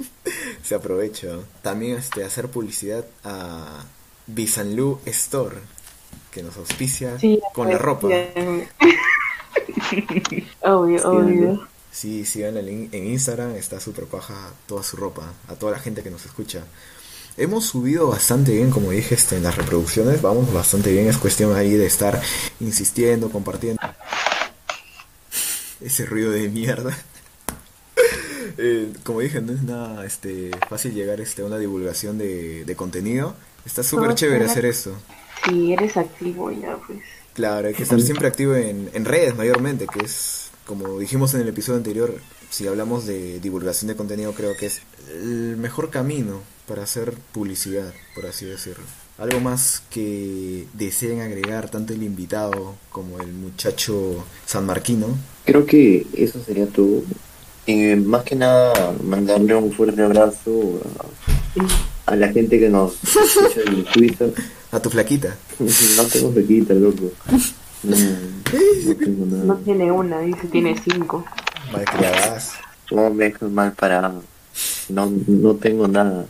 Se 0.64 0.76
aprovecha. 0.76 1.38
También 1.62 1.98
este, 1.98 2.24
hacer 2.24 2.50
publicidad 2.50 3.06
a 3.24 3.86
Bisanlu 4.28 5.00
Store, 5.06 5.58
que 6.32 6.44
nos 6.44 6.58
auspicia 6.58 7.18
Sí, 7.20 7.40
con 7.54 7.68
la 7.68 7.74
pues, 7.78 7.82
ropa. 7.82 8.08
obvio, 10.62 11.00
Sí, 11.00 11.06
obvio. 11.06 11.68
Sí, 11.92 12.26
síganla 12.26 12.60
en, 12.62 12.90
en 12.92 13.08
Instagram, 13.08 13.56
está 13.56 13.80
súper 13.80 14.06
paja 14.06 14.54
toda 14.68 14.84
su 14.84 14.96
ropa, 14.96 15.34
a 15.48 15.56
toda 15.56 15.72
la 15.74 15.80
gente 15.80 16.04
que 16.04 16.12
nos 16.12 16.26
escucha. 16.26 16.64
Hemos 17.38 17.66
subido 17.66 18.08
bastante 18.08 18.52
bien, 18.54 18.70
como 18.70 18.92
dije, 18.92 19.16
este, 19.16 19.38
en 19.38 19.44
las 19.44 19.56
reproducciones, 19.56 20.22
vamos 20.22 20.52
bastante 20.52 20.92
bien, 20.92 21.08
es 21.08 21.18
cuestión 21.18 21.56
ahí 21.56 21.72
de 21.72 21.86
estar 21.86 22.22
insistiendo, 22.60 23.30
compartiendo. 23.30 23.82
Ese 25.80 26.06
ruido 26.06 26.32
de 26.32 26.50
mierda. 26.50 26.98
Eh, 28.62 28.92
como 29.04 29.22
dije, 29.22 29.40
no 29.40 29.54
es 29.54 29.62
nada 29.62 30.06
este, 30.06 30.52
fácil 30.68 30.94
llegar 30.94 31.22
este, 31.22 31.44
a 31.44 31.46
una 31.46 31.58
divulgación 31.58 32.18
de, 32.18 32.66
de 32.66 32.76
contenido. 32.76 33.34
Está 33.66 33.84
súper 33.84 34.16
chévere 34.16 34.46
hacer 34.46 34.66
esto. 34.66 34.98
Si 35.46 35.72
eres 35.72 35.96
activo 35.96 36.52
ya, 36.52 36.76
pues. 36.86 37.00
Claro, 37.40 37.70
hay 37.70 37.74
que 37.74 37.84
estar 37.84 38.02
siempre 38.02 38.28
activo 38.28 38.54
en, 38.54 38.90
en 38.94 39.06
redes 39.06 39.34
mayormente, 39.34 39.88
que 39.88 40.04
es, 40.04 40.50
como 40.66 41.00
dijimos 41.00 41.34
en 41.36 41.40
el 41.40 41.48
episodio 41.48 41.78
anterior, 41.78 42.14
si 42.50 42.68
hablamos 42.68 43.06
de 43.06 43.40
divulgación 43.40 43.88
de 43.88 43.96
contenido, 43.96 44.34
creo 44.34 44.58
que 44.58 44.66
es 44.66 44.82
el 45.10 45.56
mejor 45.56 45.90
camino 45.90 46.42
para 46.68 46.84
hacer 46.84 47.14
publicidad, 47.32 47.94
por 48.14 48.26
así 48.26 48.44
decirlo. 48.44 48.84
Algo 49.18 49.40
más 49.40 49.84
que 49.90 50.68
deseen 50.74 51.22
agregar 51.22 51.70
tanto 51.70 51.94
el 51.94 52.04
invitado 52.04 52.76
como 52.90 53.22
el 53.22 53.32
muchacho 53.32 54.26
sanmarquino. 54.46 55.08
Creo 55.46 55.66
que 55.66 56.08
eso 56.18 56.44
sería 56.44 56.68
todo. 56.68 57.04
Y 57.66 57.96
más 57.96 58.24
que 58.24 58.36
nada, 58.36 58.94
mandarle 59.02 59.56
un 59.56 59.72
fuerte 59.72 60.02
abrazo 60.02 60.82
a, 61.00 61.06
a 62.10 62.16
la 62.16 62.30
gente 62.32 62.60
que 62.60 62.70
nos 62.70 62.94
escucha 63.04 63.62
en 63.66 63.86
Twitter. 63.86 64.34
A 64.72 64.80
tu 64.80 64.90
flaquita. 64.90 65.36
No 65.98 66.04
tengo 66.06 66.32
fequita, 66.34 66.74
loco. 66.74 67.12
No, 67.84 67.96
no 68.86 68.96
tengo 68.96 69.26
No 69.26 69.46
nada. 69.46 69.60
tiene 69.66 69.92
una, 69.92 70.20
dice, 70.22 70.48
tiene 70.48 70.76
cinco. 70.84 71.26
Malcriadas. 71.72 72.54
¿Cómo 72.90 73.10
me 73.12 73.26
dejas 73.26 73.50
mal 73.52 73.74
parado? 73.74 74.24
No, 74.90 75.12
no 75.28 75.56
tengo 75.56 75.88
nada. 75.88 76.26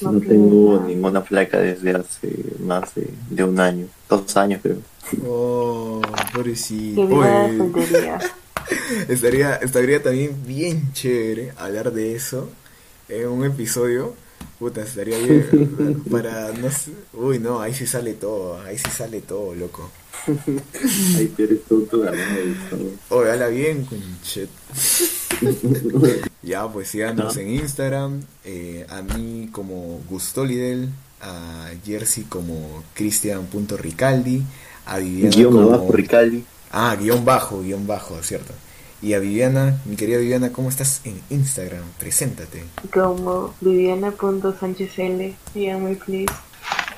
No 0.00 0.12
No 0.12 0.20
tengo 0.20 0.74
nada. 0.76 0.86
ninguna 0.86 1.24
placa 1.24 1.58
desde 1.58 1.90
hace 1.92 2.30
más 2.60 2.94
de, 2.94 3.10
de 3.30 3.44
un 3.44 3.58
año. 3.58 3.86
Dos 4.08 4.36
años, 4.36 4.60
creo. 4.62 4.78
Oh, 5.26 6.00
pobrecito. 6.32 7.08
Estaría, 9.08 9.54
estaría 9.56 10.02
también 10.02 10.36
bien 10.46 10.92
chévere 10.92 11.52
hablar 11.56 11.92
de 11.92 12.14
eso 12.14 12.48
en 13.08 13.28
un 13.28 13.44
episodio. 13.44 14.14
Puta, 14.58 14.82
estaría 14.82 15.18
bien. 15.24 16.02
Para, 16.10 16.52
no 16.52 16.70
sé. 16.70 16.90
Uy, 17.14 17.38
no, 17.38 17.60
ahí 17.60 17.72
sí 17.74 17.86
sale 17.86 18.14
todo. 18.14 18.60
Ahí 18.62 18.76
sí 18.78 18.90
sale 18.90 19.20
todo, 19.20 19.54
loco. 19.54 19.90
Ay, 21.16 21.32
tú 21.36 21.42
eres 21.44 21.62
tonto, 21.68 22.00
ganado, 22.00 22.18
Oye, 23.10 23.30
habla 23.30 23.46
bien, 23.48 23.84
conchet. 23.84 24.48
Ya, 26.42 26.66
pues 26.68 26.88
síganos 26.88 27.36
¿No? 27.36 27.40
en 27.40 27.50
Instagram. 27.54 28.22
eh, 28.44 28.84
a 28.88 29.02
mí 29.02 29.48
como 29.52 30.00
Gustolidel. 30.10 30.88
A 31.20 31.70
Jersey 31.84 32.24
como 32.24 32.82
Cristian.ricaldi. 32.94 34.42
A 34.86 34.98
Viviana 34.98 35.34
Guión 35.36 35.52
como- 35.52 35.68
abajo, 35.74 35.92
Ricali. 35.92 36.44
Ah, 36.70 36.94
guion 37.00 37.24
bajo, 37.24 37.62
guion 37.62 37.86
bajo, 37.86 38.22
cierto. 38.22 38.52
Y 39.00 39.12
a 39.14 39.20
Viviana, 39.20 39.78
mi 39.84 39.94
querida 39.96 40.18
Viviana, 40.18 40.52
¿cómo 40.52 40.68
estás 40.68 41.02
en 41.04 41.20
Instagram? 41.30 41.84
Preséntate. 41.98 42.64
Como 42.92 43.54
Viviana.sanchezl. 43.60 45.34
Dígame, 45.54 45.94
please. 45.94 46.34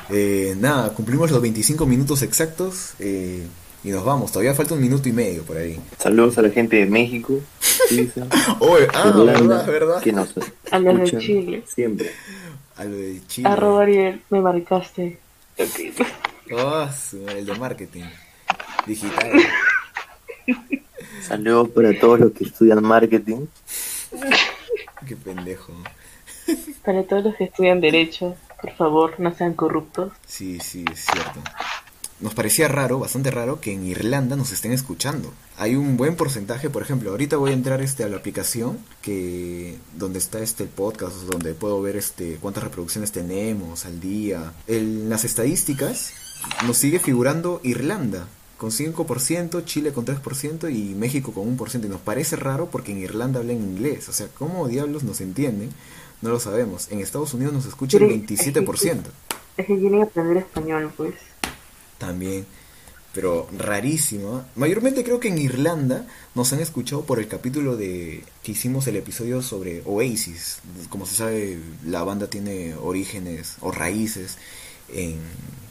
Eh, 0.09 0.57
nada, 0.59 0.93
cumplimos 0.95 1.31
los 1.31 1.41
25 1.43 1.85
minutos 1.87 2.23
exactos 2.23 2.95
eh, 2.99 3.47
y 3.85 3.91
nos 3.91 4.05
vamos. 4.05 4.33
Todavía 4.33 4.55
falta 4.55 4.75
un 4.75 4.81
minuto 4.81 5.09
y 5.09 5.13
medio 5.13 5.43
por 5.43 5.59
ahí. 5.59 5.79
Saludos 5.99 6.39
a 6.39 6.43
la 6.43 6.51
gente 6.51 6.77
de 6.77 6.87
México, 6.87 7.39
Oye, 8.61 8.89
ah, 8.95 9.09
Irlanda, 9.09 9.43
verdad, 9.43 9.67
verdad. 9.67 10.01
que 10.03 10.13
nos 10.13 10.35
A 10.71 10.79
los 10.79 11.11
de 11.11 11.19
Chile. 11.19 11.65
siempre. 11.73 12.11
A 12.77 12.85
lo 12.85 12.97
de 12.97 13.21
Chile. 13.27 13.49
Arroba 13.49 13.83
Ariel, 13.83 14.23
me 14.31 14.41
marcaste. 14.41 15.19
Ok. 15.59 16.05
Su 17.11 17.19
madre, 17.19 17.39
el 17.41 17.47
de 17.47 17.55
marketing 17.57 18.05
digital. 18.87 19.33
Saludos 21.23 21.69
para 21.71 21.99
todos 21.99 22.21
los 22.21 22.33
que 22.33 22.45
estudian 22.45 22.83
marketing. 22.83 23.47
Qué 25.07 25.17
pendejo. 25.17 25.73
Para 26.85 27.03
todos 27.05 27.25
los 27.25 27.37
que 27.37 27.45
estudian 27.45 27.81
Derecho, 27.81 28.37
por 28.61 28.73
favor, 28.73 29.19
no 29.19 29.35
sean 29.35 29.55
corruptos. 29.55 30.13
Sí, 30.27 30.59
sí, 30.61 30.85
es 30.93 31.07
cierto. 31.07 31.41
Nos 32.21 32.35
parecía 32.35 32.69
raro, 32.69 32.99
bastante 32.99 33.31
raro, 33.31 33.61
que 33.61 33.73
en 33.73 33.87
Irlanda 33.87 34.37
nos 34.37 34.53
estén 34.53 34.73
escuchando. 34.73 35.33
Hay 35.57 35.75
un 35.75 35.97
buen 35.97 36.17
porcentaje, 36.17 36.69
por 36.69 36.83
ejemplo, 36.83 37.11
ahorita 37.11 37.39
voy 37.39 37.53
a 37.53 37.55
entrar 37.55 37.81
este 37.81 38.05
a 38.05 38.09
la 38.09 38.19
aplicación 38.19 38.79
que 39.01 39.79
donde 39.97 40.19
está 40.19 40.41
este 40.41 40.65
podcast, 40.67 41.17
donde 41.23 41.55
puedo 41.55 41.81
ver 41.81 41.97
este 41.97 42.37
cuántas 42.41 42.65
reproducciones 42.65 43.11
tenemos 43.11 43.87
al 43.87 44.01
día. 44.01 44.53
En 44.67 45.09
las 45.09 45.25
estadísticas 45.25 46.13
nos 46.67 46.77
sigue 46.77 46.99
figurando 46.99 47.61
Irlanda 47.65 48.27
con 48.61 48.71
5%, 48.71 49.65
Chile 49.65 49.91
con 49.91 50.05
3% 50.05 50.71
y 50.71 50.95
México 50.95 51.33
con 51.33 51.57
1%. 51.57 51.87
Y 51.87 51.89
nos 51.89 52.03
parece 52.03 52.37
raro 52.37 52.67
porque 52.67 52.93
en 52.93 52.99
Irlanda 52.99 53.41
hablan 53.41 53.57
inglés. 53.57 54.11
O 54.11 54.13
sea, 54.13 54.29
¿cómo 54.39 54.69
diablos 54.69 55.03
nos 55.03 55.23
entienden? 55.23 55.71
No 56.21 56.29
lo 56.29 56.39
sabemos. 56.39 56.93
En 56.93 57.01
Estados 57.01 57.33
Unidos 57.33 57.55
nos 57.55 57.65
escucha 57.65 57.97
el 57.97 58.03
27%. 58.03 59.01
Es 59.57 59.67
que 59.67 59.79
quieren 59.79 60.03
aprender 60.03 60.37
español, 60.37 60.93
pues. 60.95 61.15
También. 61.97 62.45
Pero 63.15 63.49
rarísimo. 63.57 64.41
¿eh? 64.41 64.43
Mayormente 64.57 65.05
creo 65.05 65.21
que 65.21 65.29
en 65.29 65.39
Irlanda 65.39 66.07
nos 66.35 66.53
han 66.53 66.61
escuchado 66.61 67.05
por 67.05 67.19
el 67.19 67.29
capítulo 67.29 67.79
de 67.79 68.23
que 68.43 68.53
hicimos 68.53 68.87
el 68.89 68.97
episodio 68.97 69.41
sobre 69.41 69.81
Oasis. 69.87 70.61
Como 70.91 71.07
se 71.07 71.15
sabe, 71.15 71.59
la 71.87 72.05
banda 72.05 72.27
tiene 72.27 72.75
orígenes 72.75 73.57
o 73.63 73.73
raíces 73.73 74.37
en, 74.93 75.19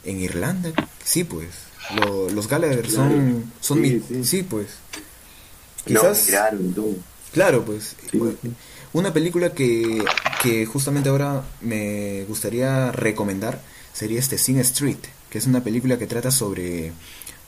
en 0.04 0.20
Irlanda. 0.20 0.72
Sí, 1.04 1.24
pues. 1.24 1.48
Lo- 1.96 2.28
los 2.30 2.46
Gallagher 2.48 2.88
son, 2.90 3.52
son 3.60 3.78
Sí, 3.78 3.82
mi- 3.82 4.00
sí. 4.00 4.24
sí, 4.24 4.42
pues. 4.42 4.68
Quizás, 5.84 6.28
claro, 7.32 7.64
pues. 7.64 7.96
Sí. 8.10 8.20
Una 8.92 9.12
película 9.12 9.52
que, 9.54 10.04
que 10.42 10.66
justamente 10.66 11.08
ahora 11.08 11.44
me 11.60 12.24
gustaría 12.24 12.90
recomendar 12.92 13.60
sería 13.92 14.18
este 14.18 14.36
Sin 14.36 14.58
Street, 14.58 14.98
que 15.30 15.38
es 15.38 15.46
una 15.46 15.62
película 15.62 15.98
que 15.98 16.06
trata 16.06 16.30
sobre 16.30 16.92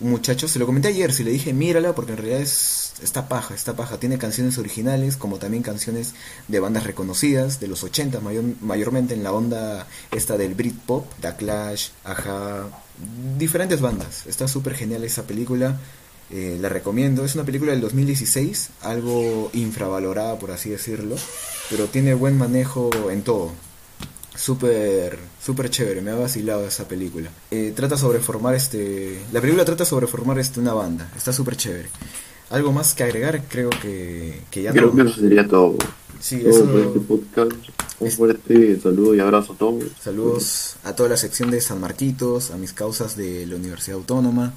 un 0.02 0.10
muchacho. 0.10 0.48
Se 0.48 0.58
lo 0.58 0.66
comenté 0.66 0.88
ayer, 0.88 1.12
si 1.12 1.24
le 1.24 1.30
dije 1.30 1.52
mírala 1.52 1.94
porque 1.94 2.12
en 2.12 2.18
realidad 2.18 2.40
es 2.40 2.82
está 3.02 3.28
paja, 3.28 3.54
está 3.54 3.74
paja. 3.74 3.98
Tiene 3.98 4.18
canciones 4.18 4.58
originales 4.58 5.16
como 5.16 5.38
también 5.38 5.62
canciones 5.62 6.14
de 6.48 6.60
bandas 6.60 6.84
reconocidas 6.84 7.60
de 7.60 7.68
los 7.68 7.82
80, 7.84 8.20
mayor, 8.20 8.44
mayormente 8.60 9.14
en 9.14 9.22
la 9.22 9.32
onda 9.32 9.86
esta 10.10 10.36
del 10.36 10.54
Britpop, 10.54 11.06
The 11.20 11.36
Clash, 11.36 11.88
Aja, 12.04 12.68
diferentes 13.38 13.80
bandas. 13.80 14.26
Está 14.26 14.48
súper 14.48 14.74
genial 14.74 15.04
esa 15.04 15.24
película. 15.24 15.78
Eh, 16.30 16.56
la 16.60 16.70
recomiendo. 16.70 17.24
Es 17.24 17.34
una 17.34 17.44
película 17.44 17.72
del 17.72 17.82
2016, 17.82 18.70
algo 18.82 19.50
infravalorada 19.52 20.38
por 20.38 20.50
así 20.50 20.70
decirlo, 20.70 21.16
pero 21.68 21.86
tiene 21.86 22.14
buen 22.14 22.38
manejo 22.38 22.90
en 23.10 23.22
todo. 23.22 23.52
Súper, 24.34 25.18
súper 25.44 25.70
chévere, 25.70 26.00
me 26.00 26.10
ha 26.10 26.14
vacilado 26.14 26.66
esa 26.66 26.88
película. 26.88 27.30
Eh, 27.50 27.72
trata 27.76 27.96
sobre 27.96 28.18
formar 28.18 28.54
este... 28.54 29.20
La 29.32 29.40
película 29.40 29.64
trata 29.64 29.84
sobre 29.84 30.06
formar 30.06 30.38
este, 30.38 30.58
una 30.60 30.72
banda, 30.72 31.10
está 31.16 31.32
súper 31.32 31.56
chévere. 31.56 31.88
Algo 32.50 32.72
más 32.72 32.94
que 32.94 33.04
agregar, 33.04 33.44
creo 33.48 33.70
que, 33.70 34.40
que 34.50 34.62
ya 34.62 34.72
Creo 34.72 34.92
no. 34.92 35.04
que 35.04 35.10
eso 35.10 35.20
sería 35.20 35.46
todo. 35.46 35.76
Sí, 36.20 36.38
todo 36.38 36.50
eso... 36.50 36.64
por 36.66 36.80
este 36.80 37.00
podcast. 37.00 37.52
Un 38.00 38.10
fuerte 38.10 38.80
saludo 38.80 39.14
y 39.14 39.20
abrazo 39.20 39.52
a 39.52 39.56
todos. 39.56 39.84
Saludos 40.02 40.74
a 40.82 40.94
toda 40.94 41.10
la 41.10 41.16
sección 41.16 41.50
de 41.50 41.60
San 41.60 41.80
Marquitos, 41.80 42.50
a 42.50 42.56
mis 42.56 42.72
causas 42.72 43.16
de 43.16 43.46
la 43.46 43.54
Universidad 43.56 43.96
Autónoma, 43.98 44.54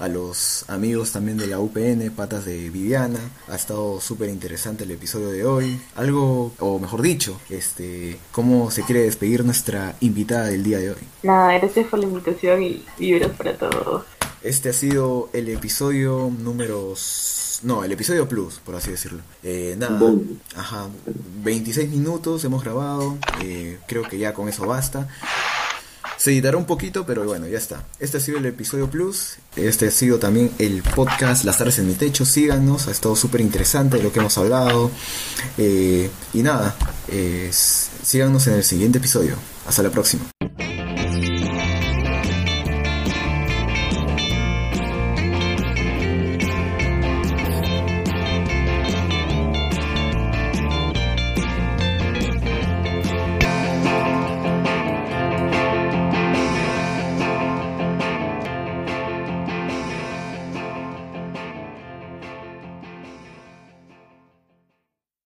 a 0.00 0.08
los 0.08 0.64
amigos 0.68 1.12
también 1.12 1.38
de 1.38 1.46
la 1.46 1.58
UPN, 1.58 2.10
patas 2.14 2.44
de 2.44 2.70
Viviana. 2.70 3.20
Ha 3.48 3.56
estado 3.56 4.00
súper 4.00 4.28
interesante 4.28 4.84
el 4.84 4.90
episodio 4.90 5.28
de 5.28 5.44
hoy. 5.44 5.80
Algo, 5.96 6.52
o 6.58 6.78
mejor 6.78 7.02
dicho, 7.02 7.40
este, 7.50 8.18
cómo 8.32 8.70
se 8.70 8.82
quiere 8.82 9.02
despedir 9.02 9.44
nuestra 9.44 9.96
invitada 10.00 10.46
del 10.46 10.62
día 10.62 10.78
de 10.78 10.90
hoy. 10.90 11.02
Nada, 11.22 11.58
gracias 11.58 11.86
por 11.86 11.98
la 11.98 12.06
invitación 12.06 12.62
y 12.62 12.84
vibras 12.98 13.30
para 13.32 13.56
todos. 13.56 14.04
Este 14.42 14.68
ha 14.68 14.72
sido 14.72 15.30
el 15.32 15.48
episodio 15.48 16.30
número... 16.38 16.94
No, 17.64 17.82
el 17.82 17.90
episodio 17.90 18.28
plus, 18.28 18.60
por 18.60 18.76
así 18.76 18.92
decirlo. 18.92 19.20
Eh, 19.42 19.74
nada, 19.76 20.00
ajá, 20.54 20.86
26 21.42 21.90
minutos 21.90 22.44
hemos 22.44 22.62
grabado, 22.62 23.18
eh, 23.42 23.78
creo 23.88 24.04
que 24.04 24.16
ya 24.16 24.32
con 24.32 24.48
eso 24.48 24.64
basta. 24.64 25.08
Se 26.18 26.32
editará 26.32 26.56
un 26.56 26.64
poquito, 26.64 27.06
pero 27.06 27.24
bueno, 27.24 27.46
ya 27.46 27.58
está. 27.58 27.84
Este 28.00 28.16
ha 28.16 28.20
sido 28.20 28.38
el 28.38 28.46
episodio 28.46 28.90
plus. 28.90 29.36
Este 29.54 29.86
ha 29.86 29.90
sido 29.92 30.18
también 30.18 30.50
el 30.58 30.82
podcast 30.82 31.44
Las 31.44 31.58
tardes 31.58 31.78
en 31.78 31.86
mi 31.86 31.94
techo. 31.94 32.24
Síganos, 32.24 32.88
ha 32.88 32.90
estado 32.90 33.14
súper 33.14 33.40
interesante 33.40 34.02
lo 34.02 34.12
que 34.12 34.18
hemos 34.18 34.36
hablado. 34.36 34.90
Eh, 35.58 36.10
y 36.34 36.42
nada, 36.42 36.74
eh, 37.06 37.50
síganos 37.52 38.48
en 38.48 38.54
el 38.54 38.64
siguiente 38.64 38.98
episodio. 38.98 39.36
Hasta 39.66 39.84
la 39.84 39.90
próxima. 39.90 40.28